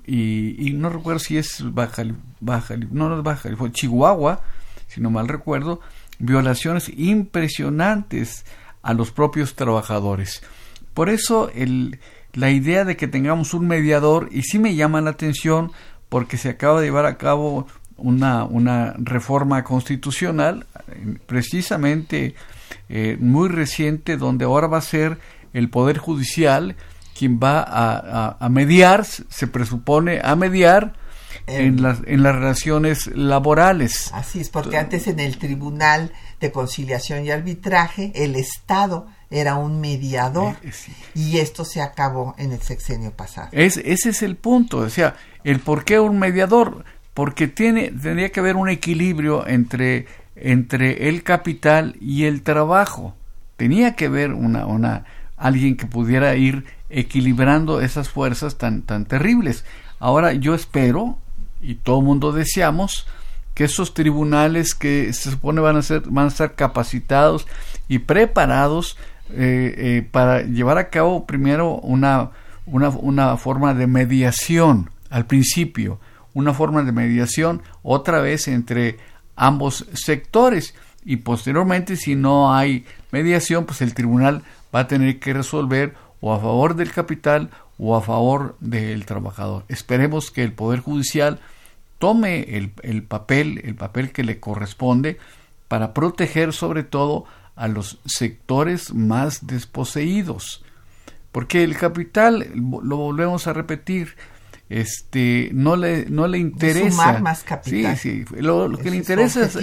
[0.06, 2.06] y, no recuerdo si es Baja,
[2.40, 3.22] Baja no,
[3.58, 4.42] fue Chihuahua
[4.88, 5.82] si no mal recuerdo
[6.18, 8.46] violaciones impresionantes
[8.84, 10.42] a los propios trabajadores
[10.98, 12.00] por eso el,
[12.34, 15.72] la idea de que tengamos un mediador y sí me llama la atención
[16.10, 17.68] porque se acaba de llevar a cabo
[17.98, 20.66] una, una reforma constitucional
[21.28, 22.34] precisamente
[22.90, 25.20] eh, muy reciente donde ahora va a ser
[25.54, 26.76] el Poder Judicial
[27.16, 30.94] quien va a, a, mediar, se presupone a mediar
[31.46, 34.10] en, las, en las relaciones laborales.
[34.16, 39.82] Así es, porque antes en el Tribunal de Conciliación y Arbitraje el Estado era un
[39.82, 40.72] mediador eh,
[41.14, 43.50] y esto se acabó en el sexenio pasado.
[43.52, 46.86] Es, ese es el punto, o sea, el por qué un mediador
[47.18, 50.06] porque tiene, tendría que haber un equilibrio entre,
[50.36, 53.16] entre el capital y el trabajo.
[53.56, 55.06] Tenía que haber una, una,
[55.36, 59.66] alguien que pudiera ir equilibrando esas fuerzas tan, tan terribles.
[59.98, 61.18] Ahora yo espero,
[61.60, 63.08] y todo el mundo deseamos,
[63.56, 67.48] que esos tribunales que se supone van a ser, van a estar capacitados
[67.88, 68.96] y preparados
[69.32, 72.32] eh, eh, para llevar a cabo primero una,
[72.66, 76.00] una, una forma de mediación al principio
[76.38, 78.98] una forma de mediación otra vez entre
[79.36, 85.34] ambos sectores y posteriormente si no hay mediación pues el tribunal va a tener que
[85.34, 87.50] resolver o a favor del capital
[87.80, 89.64] o a favor del trabajador.
[89.68, 91.40] Esperemos que el Poder Judicial
[91.98, 95.18] tome el, el papel, el papel que le corresponde
[95.68, 97.26] para proteger sobre todo
[97.58, 100.64] a los sectores más desposeídos.
[101.34, 104.16] Porque el capital, lo volvemos a repetir,
[104.70, 107.98] este no le no le interesa Sumar más capital.
[107.98, 109.58] Sí, sí, lo, que le interesa es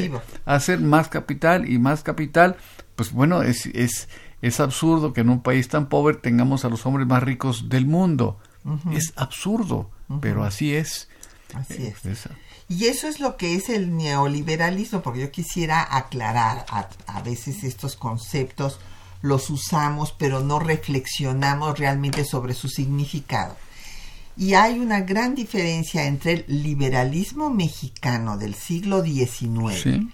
[0.45, 2.57] hacer más capital y más capital,
[2.97, 4.09] pues bueno, es, es
[4.45, 7.87] es absurdo que en un país tan pobre tengamos a los hombres más ricos del
[7.87, 8.39] mundo.
[8.93, 9.91] Es absurdo,
[10.21, 11.09] pero así es.
[11.55, 12.29] Así es.
[12.69, 17.63] Y eso es lo que es el neoliberalismo, porque yo quisiera aclarar, a, a veces
[17.65, 18.79] estos conceptos
[19.21, 23.57] los usamos, pero no reflexionamos realmente sobre su significado.
[24.37, 30.09] Y hay una gran diferencia entre el liberalismo mexicano del siglo XIX,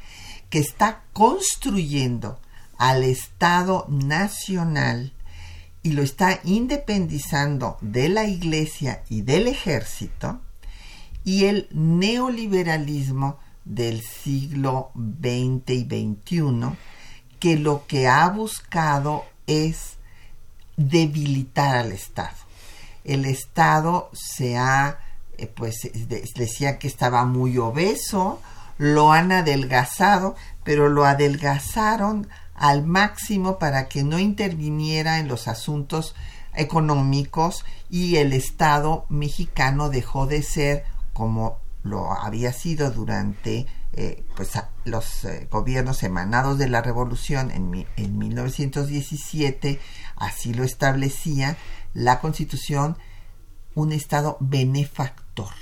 [0.50, 2.38] que está construyendo
[2.76, 5.12] al Estado nacional
[5.82, 10.40] y lo está independizando de la Iglesia y del ejército,
[11.24, 16.76] y el neoliberalismo del siglo XX y XXI,
[17.38, 19.96] que lo que ha buscado es
[20.76, 22.36] debilitar al Estado.
[23.04, 24.98] El Estado se ha,
[25.38, 25.90] eh, pues
[26.34, 28.40] decía que estaba muy obeso,
[28.78, 36.14] lo han adelgazado, pero lo adelgazaron al máximo para que no interviniera en los asuntos
[36.54, 40.84] económicos y el Estado mexicano dejó de ser
[41.20, 44.52] como lo había sido durante eh, pues,
[44.86, 49.78] los eh, gobiernos emanados de la revolución en, en 1917,
[50.16, 51.58] así lo establecía,
[51.92, 52.96] la constitución
[53.74, 55.52] un Estado benefactor.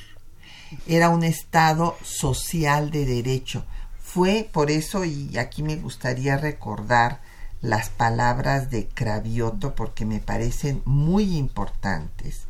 [0.87, 3.65] Era un Estado social de derecho.
[4.01, 7.21] Fue por eso, y aquí me gustaría recordar
[7.63, 12.48] las palabras de Cravioto porque me parecen muy importantes.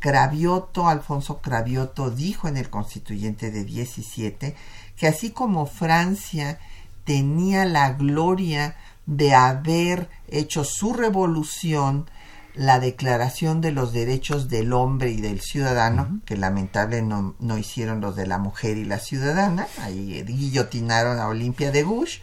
[0.00, 4.56] Cravioto, Alfonso Cravioto, dijo en el constituyente de 17
[4.96, 6.58] que así como Francia
[7.04, 8.76] tenía la gloria
[9.06, 12.10] de haber hecho su revolución
[12.54, 18.00] la Declaración de los Derechos del Hombre y del Ciudadano, que lamentable no, no, hicieron
[18.00, 22.18] los de la mujer y la ciudadana, ahí guillotinaron a Olimpia de Bush,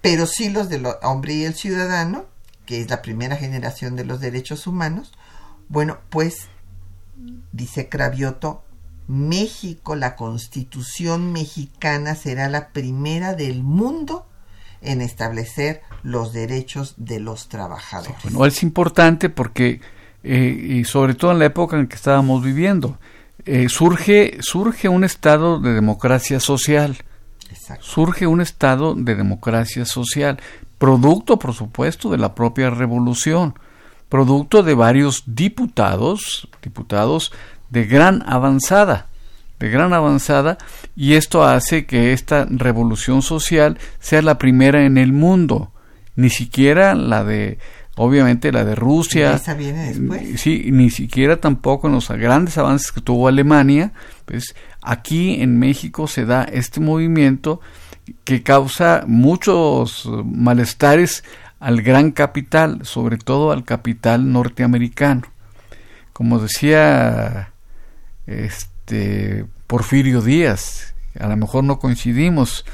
[0.00, 2.26] pero sí los del hombre y el ciudadano,
[2.64, 5.12] que es la primera generación de los derechos humanos.
[5.68, 6.48] Bueno, pues,
[7.52, 8.64] dice Cravioto,
[9.08, 14.26] México, la constitución mexicana será la primera del mundo
[14.82, 18.16] en establecer los derechos de los trabajadores.
[18.24, 19.80] Bueno, es importante porque,
[20.22, 22.98] eh, y sobre todo en la época en que estábamos viviendo,
[23.44, 26.96] eh, surge, surge un estado de democracia social.
[27.80, 30.38] Surge un estado de democracia social,
[30.78, 33.54] producto, por supuesto, de la propia revolución,
[34.08, 37.32] producto de varios diputados, diputados
[37.70, 39.06] de gran avanzada,
[39.58, 40.58] de gran avanzada,
[40.94, 45.72] y esto hace que esta revolución social sea la primera en el mundo,
[46.14, 47.58] ni siquiera la de
[47.96, 49.34] obviamente la de Rusia.
[49.34, 50.40] ¿Esa viene después?
[50.40, 53.92] Sí, ni siquiera tampoco en los grandes avances que tuvo Alemania,
[54.24, 57.60] pues aquí en México se da este movimiento
[58.24, 61.24] que causa muchos malestares
[61.58, 65.22] al gran capital, sobre todo al capital norteamericano.
[66.12, 67.52] Como decía
[68.26, 72.64] este Porfirio Díaz, a lo mejor no coincidimos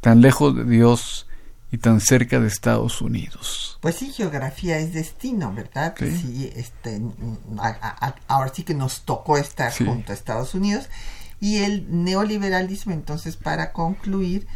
[0.00, 1.26] tan lejos de Dios
[1.70, 3.78] y tan cerca de Estados Unidos.
[3.80, 5.94] Pues sí, geografía es destino, ¿verdad?
[5.98, 6.50] Sí.
[6.54, 7.00] este,
[8.28, 10.88] ahora sí que nos tocó estar junto a Estados Unidos.
[11.40, 14.46] Y el neoliberalismo, entonces, para concluir,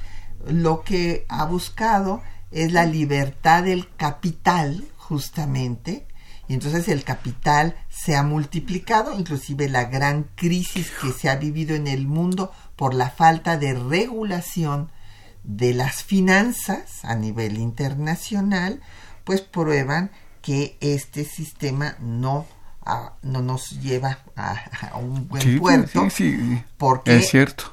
[0.46, 6.06] lo que ha buscado es la libertad del capital, justamente,
[6.48, 11.76] y entonces el capital se ha multiplicado, inclusive la gran crisis que se ha vivido
[11.76, 14.90] en el mundo por la falta de regulación
[15.44, 18.80] de las finanzas a nivel internacional,
[19.24, 22.46] pues prueban que este sistema no,
[23.22, 26.08] no nos lleva a, un buen puerto,
[26.78, 27.22] porque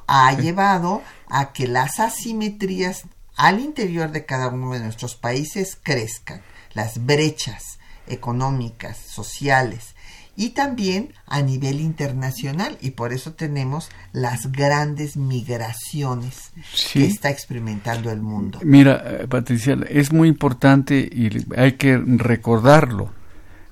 [0.08, 3.04] ha llevado a que las asimetrías
[3.36, 6.42] al interior de cada uno de nuestros países crezcan,
[6.74, 9.96] las brechas económicas, sociales
[10.38, 16.52] y también a nivel internacional y por eso tenemos las grandes migraciones
[16.92, 18.60] que está experimentando el mundo.
[18.64, 23.14] Mira, eh, Patricia, es muy importante y hay que recordarlo.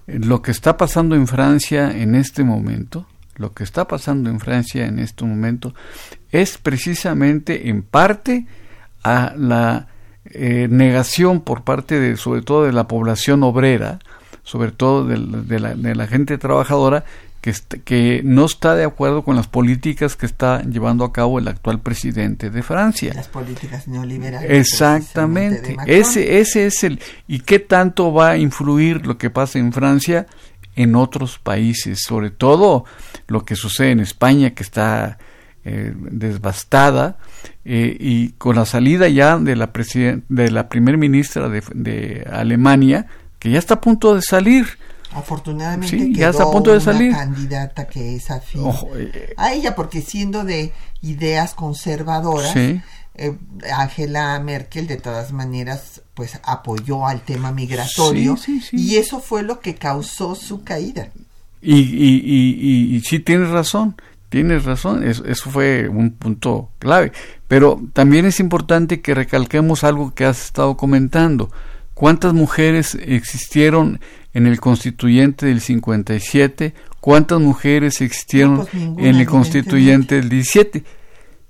[0.08, 4.86] Lo que está pasando en Francia en este momento, lo que está pasando en Francia
[4.86, 5.74] en este momento
[6.32, 8.46] es precisamente en parte
[9.04, 9.88] a la
[10.26, 14.00] eh, negación por parte de sobre todo de la población obrera
[14.44, 17.06] sobre todo de, la, gente trabajadora,
[17.42, 21.48] que, que no está de acuerdo con las políticas que está llevando a cabo el
[21.48, 23.14] actual presidente de Francia.
[23.14, 24.50] Las políticas neoliberales.
[24.52, 25.78] Exactamente.
[25.88, 27.00] Ese, ese es el.
[27.28, 30.28] ¿Y qué tanto va a influir lo que pasa en Francia
[30.76, 32.04] en otros países?
[32.06, 32.84] Sobre todo
[33.28, 35.18] lo que sucede en España, que está
[35.66, 37.18] eh, desbastada,
[37.66, 39.72] eh, y con la salida ya de la,
[40.30, 43.08] de la primer ministra de, de Alemania,
[43.40, 44.68] que ya está a punto de salir.
[45.12, 47.12] Afortunadamente ya está a punto de salir.
[47.12, 48.64] candidata que es afín
[48.96, 53.38] eh, a ella, porque siendo de ideas conservadoras, eh,
[53.76, 58.36] Angela Merkel de todas maneras pues apoyó al tema migratorio
[58.72, 61.10] y eso fue lo que causó su caída.
[61.62, 63.96] Y, y, y, y, sí tienes razón,
[64.34, 67.12] tienes razón, eso, eso, fue un punto clave.
[67.48, 71.52] Pero también es importante que recalquemos algo que has estado comentando.
[71.94, 74.00] ¿Cuántas mujeres existieron
[74.34, 76.74] en el constituyente del 57?
[77.00, 80.84] ¿Cuántas mujeres existieron pues en el constituyente del 17?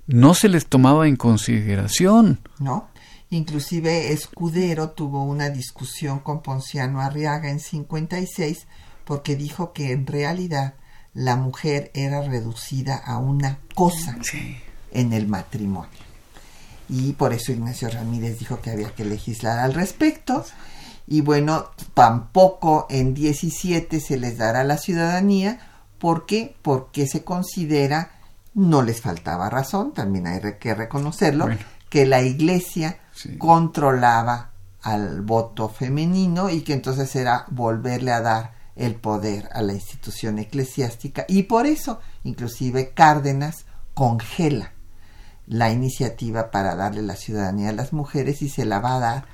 [0.06, 2.40] No se les tomaba en consideración.
[2.58, 2.90] No.
[3.30, 8.66] Inclusive Escudero tuvo una discusión con Ponciano Arriaga en 56
[9.06, 10.74] porque dijo que en realidad
[11.14, 14.16] la mujer era reducida a una cosa
[14.92, 16.04] en el matrimonio
[16.88, 20.44] y por eso Ignacio Ramírez dijo que había que legislar al respecto.
[21.06, 25.58] Y bueno, tampoco en 17 se les dará la ciudadanía.
[25.98, 26.54] ¿Por qué?
[26.62, 28.10] Porque se considera,
[28.54, 31.48] no les faltaba razón, también hay que reconocerlo,
[31.88, 32.98] que la iglesia
[33.38, 34.50] controlaba
[34.82, 40.38] al voto femenino y que entonces era volverle a dar el poder a la institución
[40.38, 44.72] eclesiástica y por eso inclusive Cárdenas congela
[45.46, 49.26] la iniciativa para darle la ciudadanía a las mujeres y se la va a dar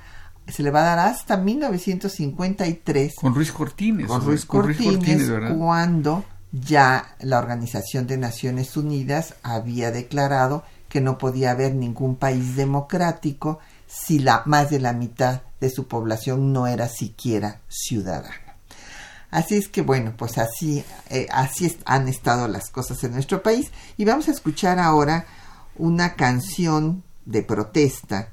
[0.47, 7.15] se le va a dar hasta 1953 con Ruiz Cortines con Ruiz Cortines, cuando ya
[7.19, 14.19] la Organización de Naciones Unidas había declarado que no podía haber ningún país democrático si
[14.19, 18.40] la más de la mitad de su población no era siquiera ciudadana.
[19.31, 23.71] Así es que bueno, pues así, eh, así han estado las cosas en nuestro país.
[23.97, 25.25] Y vamos a escuchar ahora
[25.75, 28.29] una canción de protesta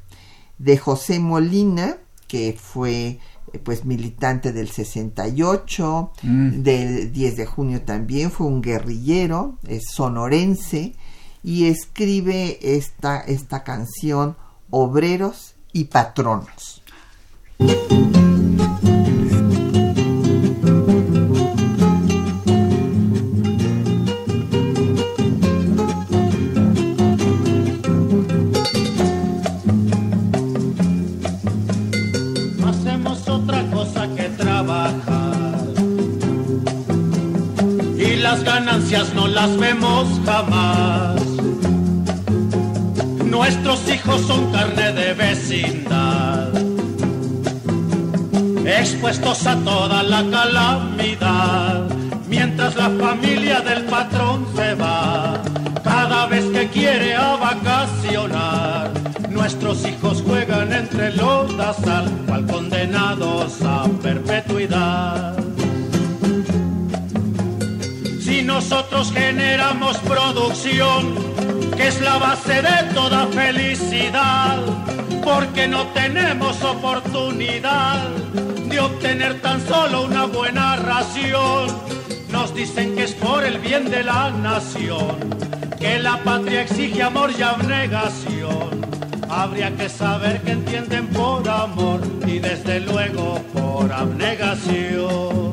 [0.58, 1.96] de José Molina,
[2.26, 3.20] que fue
[3.52, 6.62] eh, pues militante del 68, Mm.
[6.62, 10.94] del 10 de junio también, fue un guerrillero, es sonorense,
[11.44, 14.36] y escribe esta, esta canción
[14.70, 16.82] Obreros y Patronos.
[33.08, 35.64] Otra cosa que trabajar.
[37.96, 41.22] Y las ganancias no las vemos jamás.
[43.24, 46.48] Nuestros hijos son carne de vecindad.
[48.66, 51.88] Expuestos a toda la calamidad.
[52.28, 55.42] Mientras la familia del patrón se va.
[55.82, 58.90] Cada vez que quiere a vacacionar.
[59.30, 61.52] Nuestros hijos juegan entre los
[61.82, 62.27] sal, cual
[62.78, 65.36] condenados a perpetuidad.
[68.20, 71.14] Si nosotros generamos producción,
[71.76, 74.58] que es la base de toda felicidad,
[75.24, 78.08] porque no tenemos oportunidad
[78.70, 81.76] de obtener tan solo una buena ración,
[82.30, 85.16] nos dicen que es por el bien de la nación,
[85.80, 88.77] que la patria exige amor y abnegación.
[89.28, 95.47] Habría que saber que entienden por amor y desde luego por abnegación.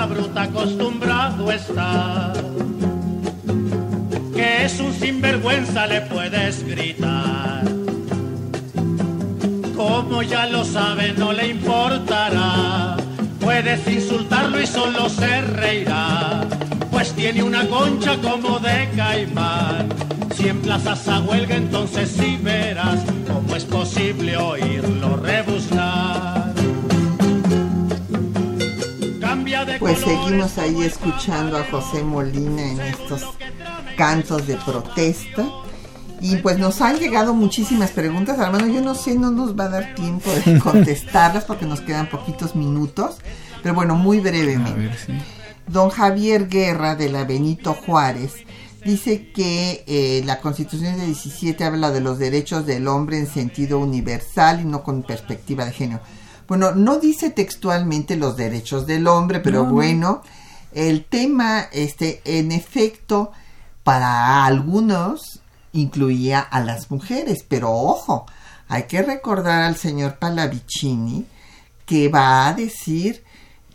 [0.00, 2.32] Fuerza bruta acostumbrado está.
[4.34, 7.64] Que es un sinvergüenza le puedes gritar.
[9.76, 12.96] Como ya lo sabe, no le importará.
[13.40, 16.46] Puedes insultarlo y solo se reirá.
[16.90, 19.88] Pues tiene una concha como de caimán.
[20.34, 25.49] Si emplazas a huelga, entonces sí verás cómo es posible oírlo rebuznar.
[30.24, 32.02] Seguimos ahí escuchando a José.
[32.02, 33.22] Molina en estos
[33.96, 35.46] cantos de protesta.
[36.20, 38.66] Y pues nos han llegado muchísimas preguntas, hermano.
[38.66, 42.54] Yo no sé, no nos va a dar tiempo de contestarlas porque nos quedan poquitos
[42.54, 43.16] minutos.
[43.62, 44.72] Pero bueno, muy A brevemente.
[44.72, 45.12] ver, sí.
[45.66, 48.34] Don Javier Guerra de la Benito Juárez
[48.84, 53.78] dice que eh, la Constitución de 17 habla de los derechos del hombre en sentido
[53.78, 56.00] universal y no con perspectiva de género.
[56.50, 59.72] Bueno, no dice textualmente los derechos del hombre, pero No, no.
[59.72, 60.22] bueno,
[60.72, 63.30] el tema, este, en efecto,
[63.84, 65.42] para algunos
[65.72, 68.26] incluía a las mujeres, pero ojo,
[68.66, 71.24] hay que recordar al señor Pallavicini
[71.86, 73.22] que va a decir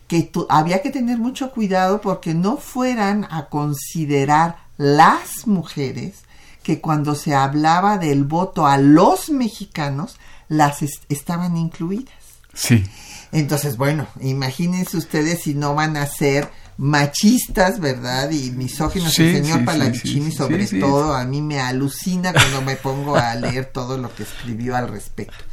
[0.09, 6.23] que tu- había que tener mucho cuidado porque no fueran a considerar las mujeres
[6.61, 10.17] que cuando se hablaba del voto a los mexicanos
[10.49, 12.13] las es- estaban incluidas.
[12.55, 12.83] Sí.
[13.31, 18.31] Entonces, bueno, imagínense ustedes si no van a ser machistas, ¿verdad?
[18.31, 19.13] Y misóginos.
[19.13, 23.35] Sí, el señor sí, sí, sobre todo, a mí me alucina cuando me pongo a
[23.35, 25.43] leer todo lo que escribió al respecto.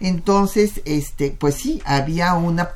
[0.00, 2.70] Entonces, este, pues sí, había una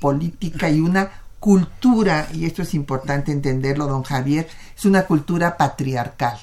[0.00, 6.38] política y una cultura, y esto es importante entenderlo, don Javier, es una cultura patriarcal,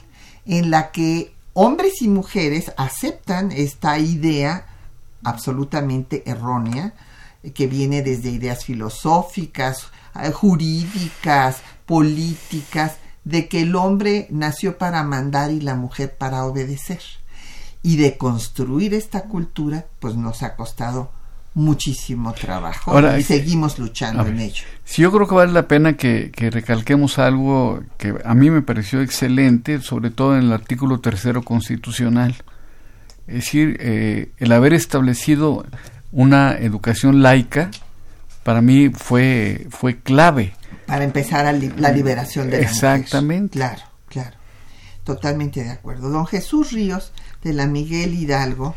[0.45, 4.65] en la que hombres y mujeres aceptan esta idea
[5.23, 6.93] absolutamente errónea,
[7.43, 9.87] eh, que viene desde ideas filosóficas,
[10.21, 17.01] eh, jurídicas, políticas, de que el hombre nació para mandar y la mujer para obedecer.
[17.83, 21.11] Y de construir esta cultura, pues nos ha costado
[21.53, 24.63] muchísimo trabajo Ahora, y que- seguimos luchando ver, en ello.
[24.85, 28.61] Sí, yo creo que vale la pena que, que recalquemos algo que a mí me
[28.61, 32.35] pareció excelente, sobre todo en el artículo tercero constitucional.
[33.27, 35.65] Es decir, eh, el haber establecido
[36.11, 37.69] una educación laica,
[38.43, 40.53] para mí fue, fue clave.
[40.85, 42.71] Para empezar a li- la liberación de la mujer.
[43.01, 43.57] Exactamente.
[43.57, 44.37] Claro, claro.
[45.03, 46.09] Totalmente de acuerdo.
[46.09, 47.11] Don Jesús Ríos,
[47.43, 48.75] de la Miguel Hidalgo,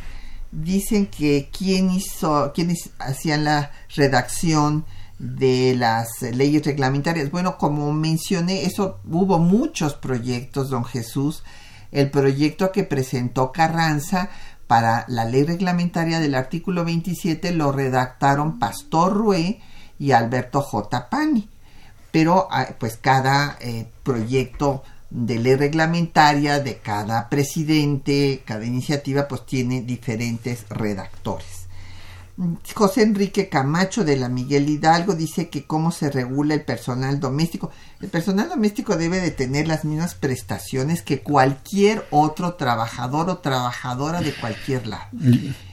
[0.53, 4.85] dicen que quien hizo, quienes hacían la redacción
[5.21, 7.31] de las leyes reglamentarias.
[7.31, 11.45] Bueno, como mencioné, eso hubo muchos proyectos, don Jesús,
[11.93, 14.31] el proyecto que presentó Carranza
[14.67, 19.61] para la ley reglamentaria del artículo 27 lo redactaron Pastor Rué
[19.99, 21.09] y Alberto J.
[21.11, 21.49] Pani.
[22.13, 29.45] Pero ah, pues cada eh, proyecto de ley reglamentaria de cada presidente, cada iniciativa, pues
[29.45, 31.60] tiene diferentes redactores.
[32.75, 37.71] José Enrique Camacho de la Miguel Hidalgo dice que cómo se regula el personal doméstico.
[38.01, 44.23] El personal doméstico debe de tener las mismas prestaciones que cualquier otro trabajador o trabajadora
[44.23, 45.05] de cualquier lado.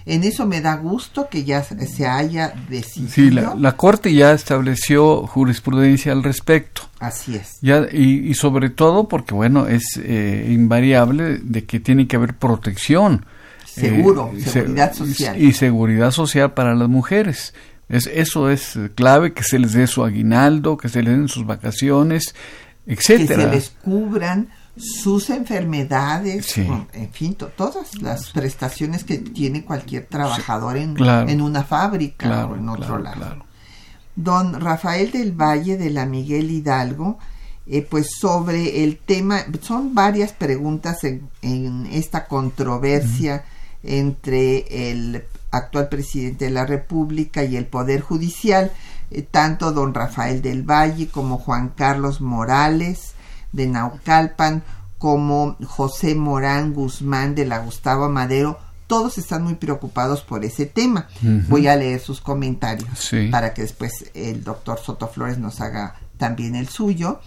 [0.05, 3.11] En eso me da gusto que ya se haya decidido.
[3.11, 6.82] Sí, la, Corte ya estableció jurisprudencia al respecto.
[6.99, 7.59] Así es.
[7.61, 13.26] Ya, y, sobre todo porque, bueno, es eh, invariable de que tiene que haber protección
[13.80, 15.42] Seguro, eh, seguridad social.
[15.42, 17.54] Y seguridad social para las mujeres.
[17.90, 21.46] Es, eso es clave, que se les dé su aguinaldo, que se les den sus
[21.46, 22.36] vacaciones,
[22.86, 23.44] etcétera.
[23.44, 30.78] Que se les cubran sus enfermedades, en fin, todas las prestaciones que tiene cualquier trabajador
[30.78, 33.46] en, en una fábrica o en otro lado.
[34.16, 37.18] Don Rafael del Valle de la Miguel Hidalgo,
[37.68, 43.46] eh, pues sobre el tema, son varias preguntas en, en esta controversia
[43.84, 48.72] entre el actual presidente de la República y el Poder Judicial,
[49.12, 53.14] eh, tanto don Rafael del Valle como Juan Carlos Morales
[53.54, 54.64] de Naucalpan,
[54.98, 61.08] como José Morán Guzmán de la Gustavo Madero, todos están muy preocupados por ese tema.
[61.50, 66.56] Voy a leer sus comentarios para que después el doctor Soto Flores nos haga también
[66.56, 67.20] el suyo.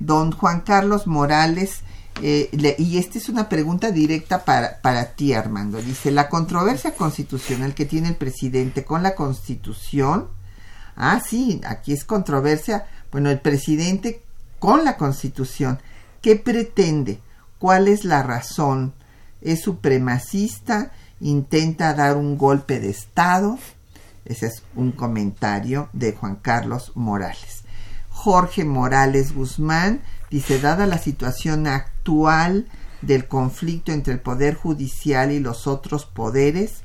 [0.00, 1.82] Don Juan Carlos Morales
[2.22, 5.80] eh, y esta es una pregunta directa para, para ti, Armando.
[5.82, 10.28] Dice, la controversia constitucional que tiene el presidente con la constitución.
[10.96, 12.86] Ah, sí, aquí es controversia.
[13.10, 14.22] Bueno, el presidente
[14.58, 15.80] con la constitución.
[16.20, 17.20] ¿Qué pretende?
[17.58, 18.94] ¿Cuál es la razón?
[19.40, 20.92] ¿Es supremacista?
[21.20, 23.58] ¿Intenta dar un golpe de Estado?
[24.24, 27.64] Ese es un comentario de Juan Carlos Morales.
[28.08, 30.00] Jorge Morales Guzmán
[30.34, 31.93] Dice, dada la situación actual
[33.02, 36.82] del conflicto entre el Poder Judicial y los otros poderes,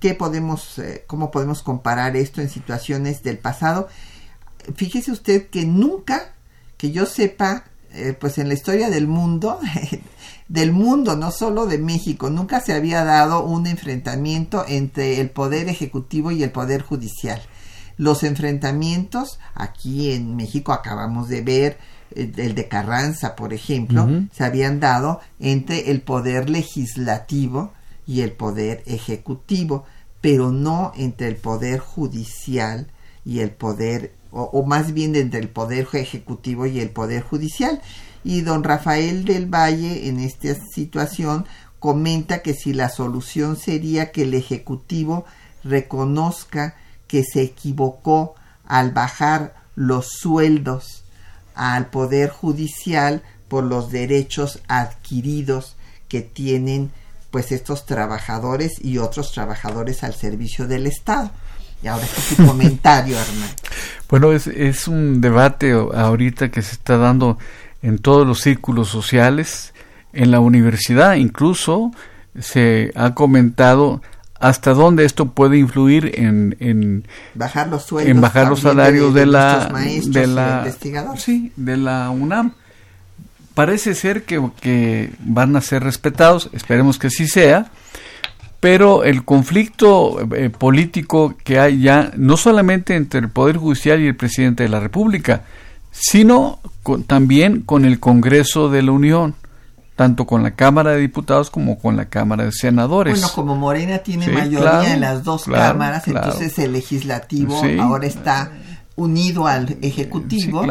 [0.00, 3.88] ¿qué podemos, eh, ¿cómo podemos comparar esto en situaciones del pasado?
[4.74, 6.34] Fíjese usted que nunca,
[6.76, 9.58] que yo sepa, eh, pues en la historia del mundo,
[10.48, 15.68] del mundo, no solo de México, nunca se había dado un enfrentamiento entre el Poder
[15.68, 17.42] Ejecutivo y el Poder Judicial.
[17.98, 21.78] Los enfrentamientos aquí en México acabamos de ver
[22.16, 27.72] el de Carranza, por ejemplo, se habían dado entre el poder legislativo
[28.06, 29.84] y el poder ejecutivo,
[30.20, 32.86] pero no entre el poder judicial
[33.24, 37.80] y el poder, o, más bien entre el poder ejecutivo y el poder judicial.
[38.24, 41.46] Y don Rafael del Valle en esta situación
[41.78, 45.24] comenta que si la solución sería que el ejecutivo
[45.64, 46.76] reconozca
[47.08, 48.34] que se equivocó
[48.64, 51.01] al bajar los sueldos
[51.54, 55.76] al Poder Judicial por los derechos adquiridos
[56.08, 56.90] que tienen
[57.30, 61.30] pues estos trabajadores y otros trabajadores al servicio del Estado.
[61.82, 63.50] Y ahora es tu comentario, Hernán.
[64.08, 67.38] Bueno, es, es un debate ahorita que se está dando
[67.82, 69.72] en todos los círculos sociales,
[70.12, 71.90] en la universidad incluso
[72.38, 74.02] se ha comentado
[74.42, 79.24] hasta dónde esto puede influir en, en bajar los sueldos en bajar los salarios de,
[79.24, 79.70] la
[80.04, 80.66] de la
[81.16, 82.52] sí de la UNAM
[83.54, 87.70] parece ser que, que van a ser respetados esperemos que sí sea
[88.58, 94.08] pero el conflicto eh, político que hay ya no solamente entre el poder judicial y
[94.08, 95.44] el presidente de la República
[95.92, 96.58] sino
[97.06, 99.36] también con el Congreso de la Unión
[99.96, 103.14] tanto con la Cámara de Diputados como con la Cámara de Senadores.
[103.14, 108.52] Bueno, como Morena tiene mayoría en las dos cámaras, entonces el legislativo ahora está
[108.96, 110.64] unido al ejecutivo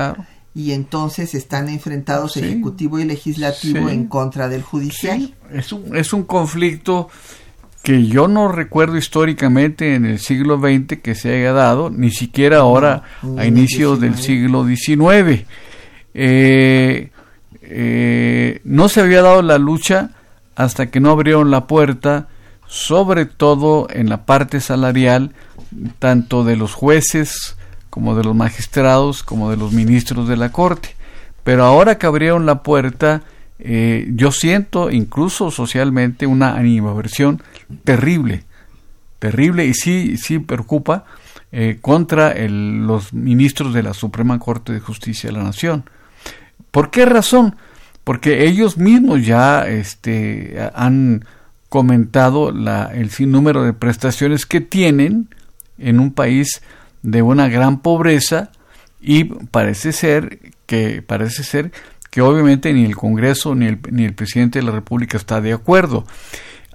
[0.54, 5.34] y entonces están enfrentados ejecutivo y legislativo en contra del judicial.
[5.52, 7.10] Es un, es un conflicto
[7.84, 12.60] que yo no recuerdo históricamente en el siglo XX que se haya dado, ni siquiera
[12.60, 13.04] ahora
[13.38, 15.46] a inicios del siglo XIX.
[16.14, 17.10] Eh,
[17.74, 20.12] eh, no se había dado la lucha
[20.56, 22.28] hasta que no abrieron la puerta,
[22.68, 25.32] sobre todo en la parte salarial,
[26.00, 27.56] tanto de los jueces
[27.90, 30.96] como de los magistrados, como de los ministros de la Corte.
[31.44, 33.24] Pero ahora que abrieron la puerta,
[33.60, 37.42] eh, yo siento incluso socialmente una animaversión
[37.84, 38.44] terrible,
[39.20, 41.06] terrible y sí, sí preocupa
[41.52, 45.86] eh, contra los ministros de la Suprema Corte de Justicia de la Nación.
[46.72, 47.56] ¿Por qué razón?
[48.04, 51.26] porque ellos mismos ya este, han
[51.70, 55.30] comentado la, el sinnúmero de prestaciones que tienen
[55.78, 56.62] en un país
[57.04, 58.52] de una gran pobreza
[59.00, 61.72] y parece ser que parece ser
[62.10, 65.54] que obviamente ni el Congreso ni el, ni el presidente de la República está de
[65.54, 66.06] acuerdo.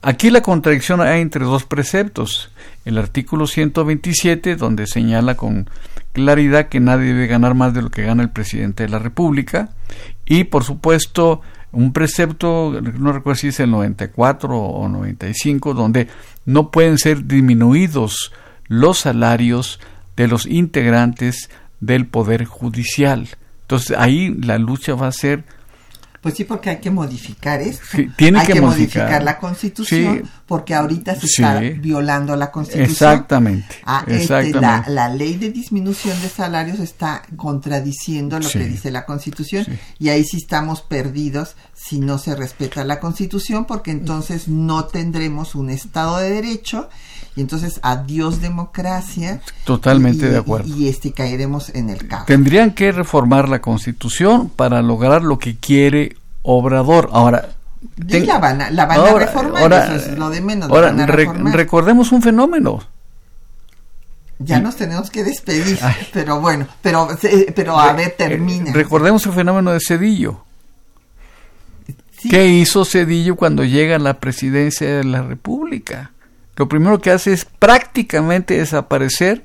[0.03, 2.51] Aquí la contradicción hay entre dos preceptos.
[2.87, 5.69] El artículo 127, donde señala con
[6.13, 9.71] claridad que nadie debe ganar más de lo que gana el presidente de la República,
[10.25, 16.09] y por supuesto un precepto, no recuerdo si es el 94 o 95, donde
[16.47, 18.33] no pueden ser disminuidos
[18.69, 19.79] los salarios
[20.17, 23.29] de los integrantes del Poder Judicial.
[23.63, 25.45] Entonces ahí la lucha va a ser
[26.27, 27.85] pues sí, porque hay que modificar esto.
[28.17, 29.23] tiene hay que, modificar.
[29.23, 32.91] la constitución porque ahorita se está violando la constitución.
[32.91, 33.77] Exactamente.
[33.85, 39.67] Ah, este, la, ley de disminución de salarios está contradiciendo lo que dice la constitución
[40.01, 45.55] y ahí sí estamos perdidos si no se respeta la constitución porque entonces no tendremos
[45.55, 46.89] un Estado de Derecho
[47.37, 49.43] y entonces adiós democracia.
[49.65, 50.75] Totalmente de acuerdo.
[50.75, 52.27] Y, este caeremos en el caos.
[52.27, 57.11] Tendrían que reformar la constitución para lograr lo que quiere Obrador.
[57.13, 57.51] Ahora,
[57.99, 60.71] la van a, la van a reformar, eso es lo de menos.
[60.71, 62.81] Ahora, recordemos un fenómeno.
[64.39, 65.79] Ya nos tenemos que despedir,
[66.13, 67.09] pero bueno, pero,
[67.55, 68.73] pero a ver, termina.
[68.73, 70.46] Recordemos el fenómeno de Cedillo.
[72.23, 76.13] ¿Qué hizo Cedillo cuando llega a la presidencia de la República?
[76.57, 79.45] lo primero que hace es prácticamente desaparecer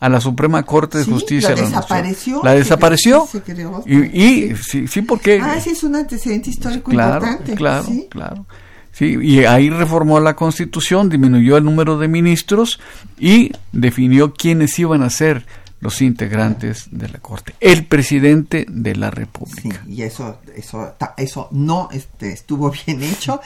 [0.00, 1.50] a la Suprema Corte de Justicia.
[1.50, 2.40] La desapareció.
[2.42, 3.28] La desapareció.
[3.86, 5.40] y, sí, sí, porque...
[5.40, 7.54] Ah, sí, es un antecedente histórico claro, importante.
[7.54, 8.46] Claro, claro.
[8.92, 12.80] Sí, y ahí reformó la Constitución, disminuyó el número de ministros
[13.18, 15.46] y definió quiénes iban a ser
[15.80, 17.54] los integrantes de la Corte.
[17.58, 19.82] El presidente de la República.
[19.84, 23.40] Sí, y eso, eso, eso no este, estuvo bien hecho,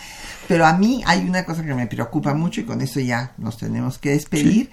[0.48, 3.58] pero a mí hay una cosa que me preocupa mucho y con eso ya nos
[3.58, 4.70] tenemos que despedir,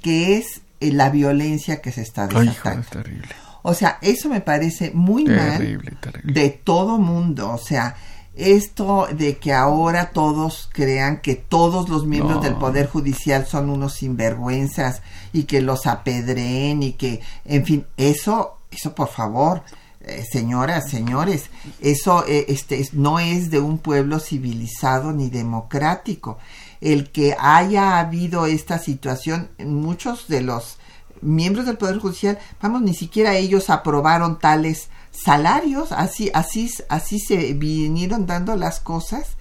[0.00, 2.86] que es eh, la violencia que se está desatando.
[2.88, 3.28] terrible.
[3.62, 5.82] O sea, eso me parece muy mal
[6.24, 7.50] de todo mundo.
[7.50, 7.94] O sea,
[8.34, 13.94] esto de que ahora todos crean que todos los miembros del Poder Judicial son unos
[13.94, 15.02] sinvergüenzas
[15.32, 19.62] y que los apedreen y que, en fin, eso, eso por favor,
[20.02, 21.50] eh, señoras, señores,
[21.80, 26.38] eso eh, este, no es de un pueblo civilizado ni democrático.
[26.80, 30.78] El que haya habido esta situación, muchos de los
[31.20, 34.88] miembros del Poder Judicial, vamos, ni siquiera ellos aprobaron tales
[35.22, 39.36] salarios, así, así, así se vinieron dando las cosas.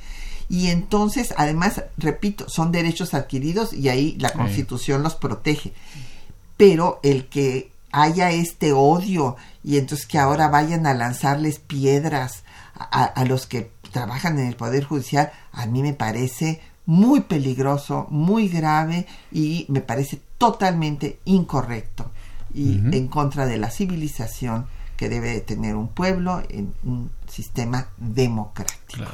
[0.49, 5.73] Y entonces, además, repito, son derechos adquiridos y ahí la Constitución los protege.
[6.57, 12.43] Pero el que haya este odio y entonces que ahora vayan a lanzarles piedras
[12.75, 18.07] a, a, los que trabajan en el Poder Judicial, a mí me parece muy peligroso,
[18.09, 22.11] muy grave y me parece totalmente incorrecto
[22.53, 24.67] y en contra de la civilización
[24.99, 29.05] que debe tener un pueblo en un sistema democrático.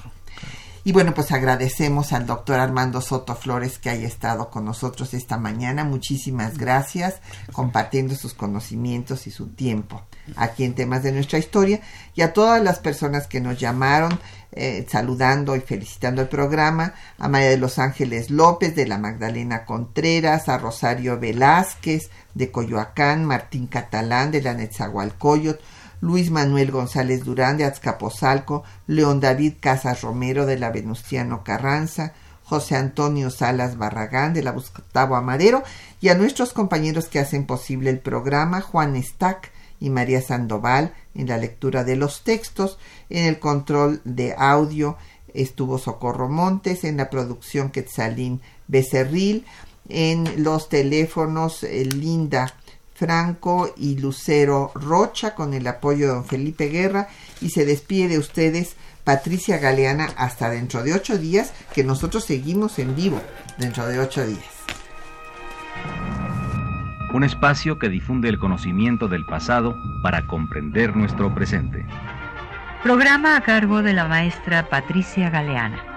[0.83, 5.37] Y bueno, pues agradecemos al doctor Armando Soto Flores que haya estado con nosotros esta
[5.37, 5.83] mañana.
[5.83, 7.21] Muchísimas gracias,
[7.51, 10.01] compartiendo sus conocimientos y su tiempo
[10.35, 11.81] aquí en temas de nuestra historia.
[12.15, 14.19] Y a todas las personas que nos llamaron,
[14.53, 19.65] eh, saludando y felicitando el programa, a María de los Ángeles López, de la Magdalena
[19.65, 25.59] Contreras, a Rosario Velázquez, de Coyoacán, Martín Catalán, de la Netzahualcoyot,
[26.05, 32.75] Luis Manuel González Durán de Azcapotzalco, León David Casas Romero de la Venustiano Carranza, José
[32.75, 35.63] Antonio Salas Barragán de la Gustavo Amadero
[35.99, 41.27] y a nuestros compañeros que hacen posible el programa, Juan Stack y María Sandoval en
[41.27, 42.77] la lectura de los textos,
[43.09, 44.97] en el control de audio
[45.33, 49.43] estuvo Socorro Montes, en la producción Quetzalín Becerril,
[49.89, 52.53] en los teléfonos eh, Linda
[52.95, 57.09] Franco y Lucero Rocha con el apoyo de don Felipe Guerra
[57.41, 62.79] y se despide de ustedes Patricia Galeana hasta dentro de ocho días que nosotros seguimos
[62.79, 63.21] en vivo
[63.57, 64.43] dentro de ocho días.
[67.13, 71.85] Un espacio que difunde el conocimiento del pasado para comprender nuestro presente.
[72.83, 75.94] Programa a cargo de la maestra Patricia Galeana.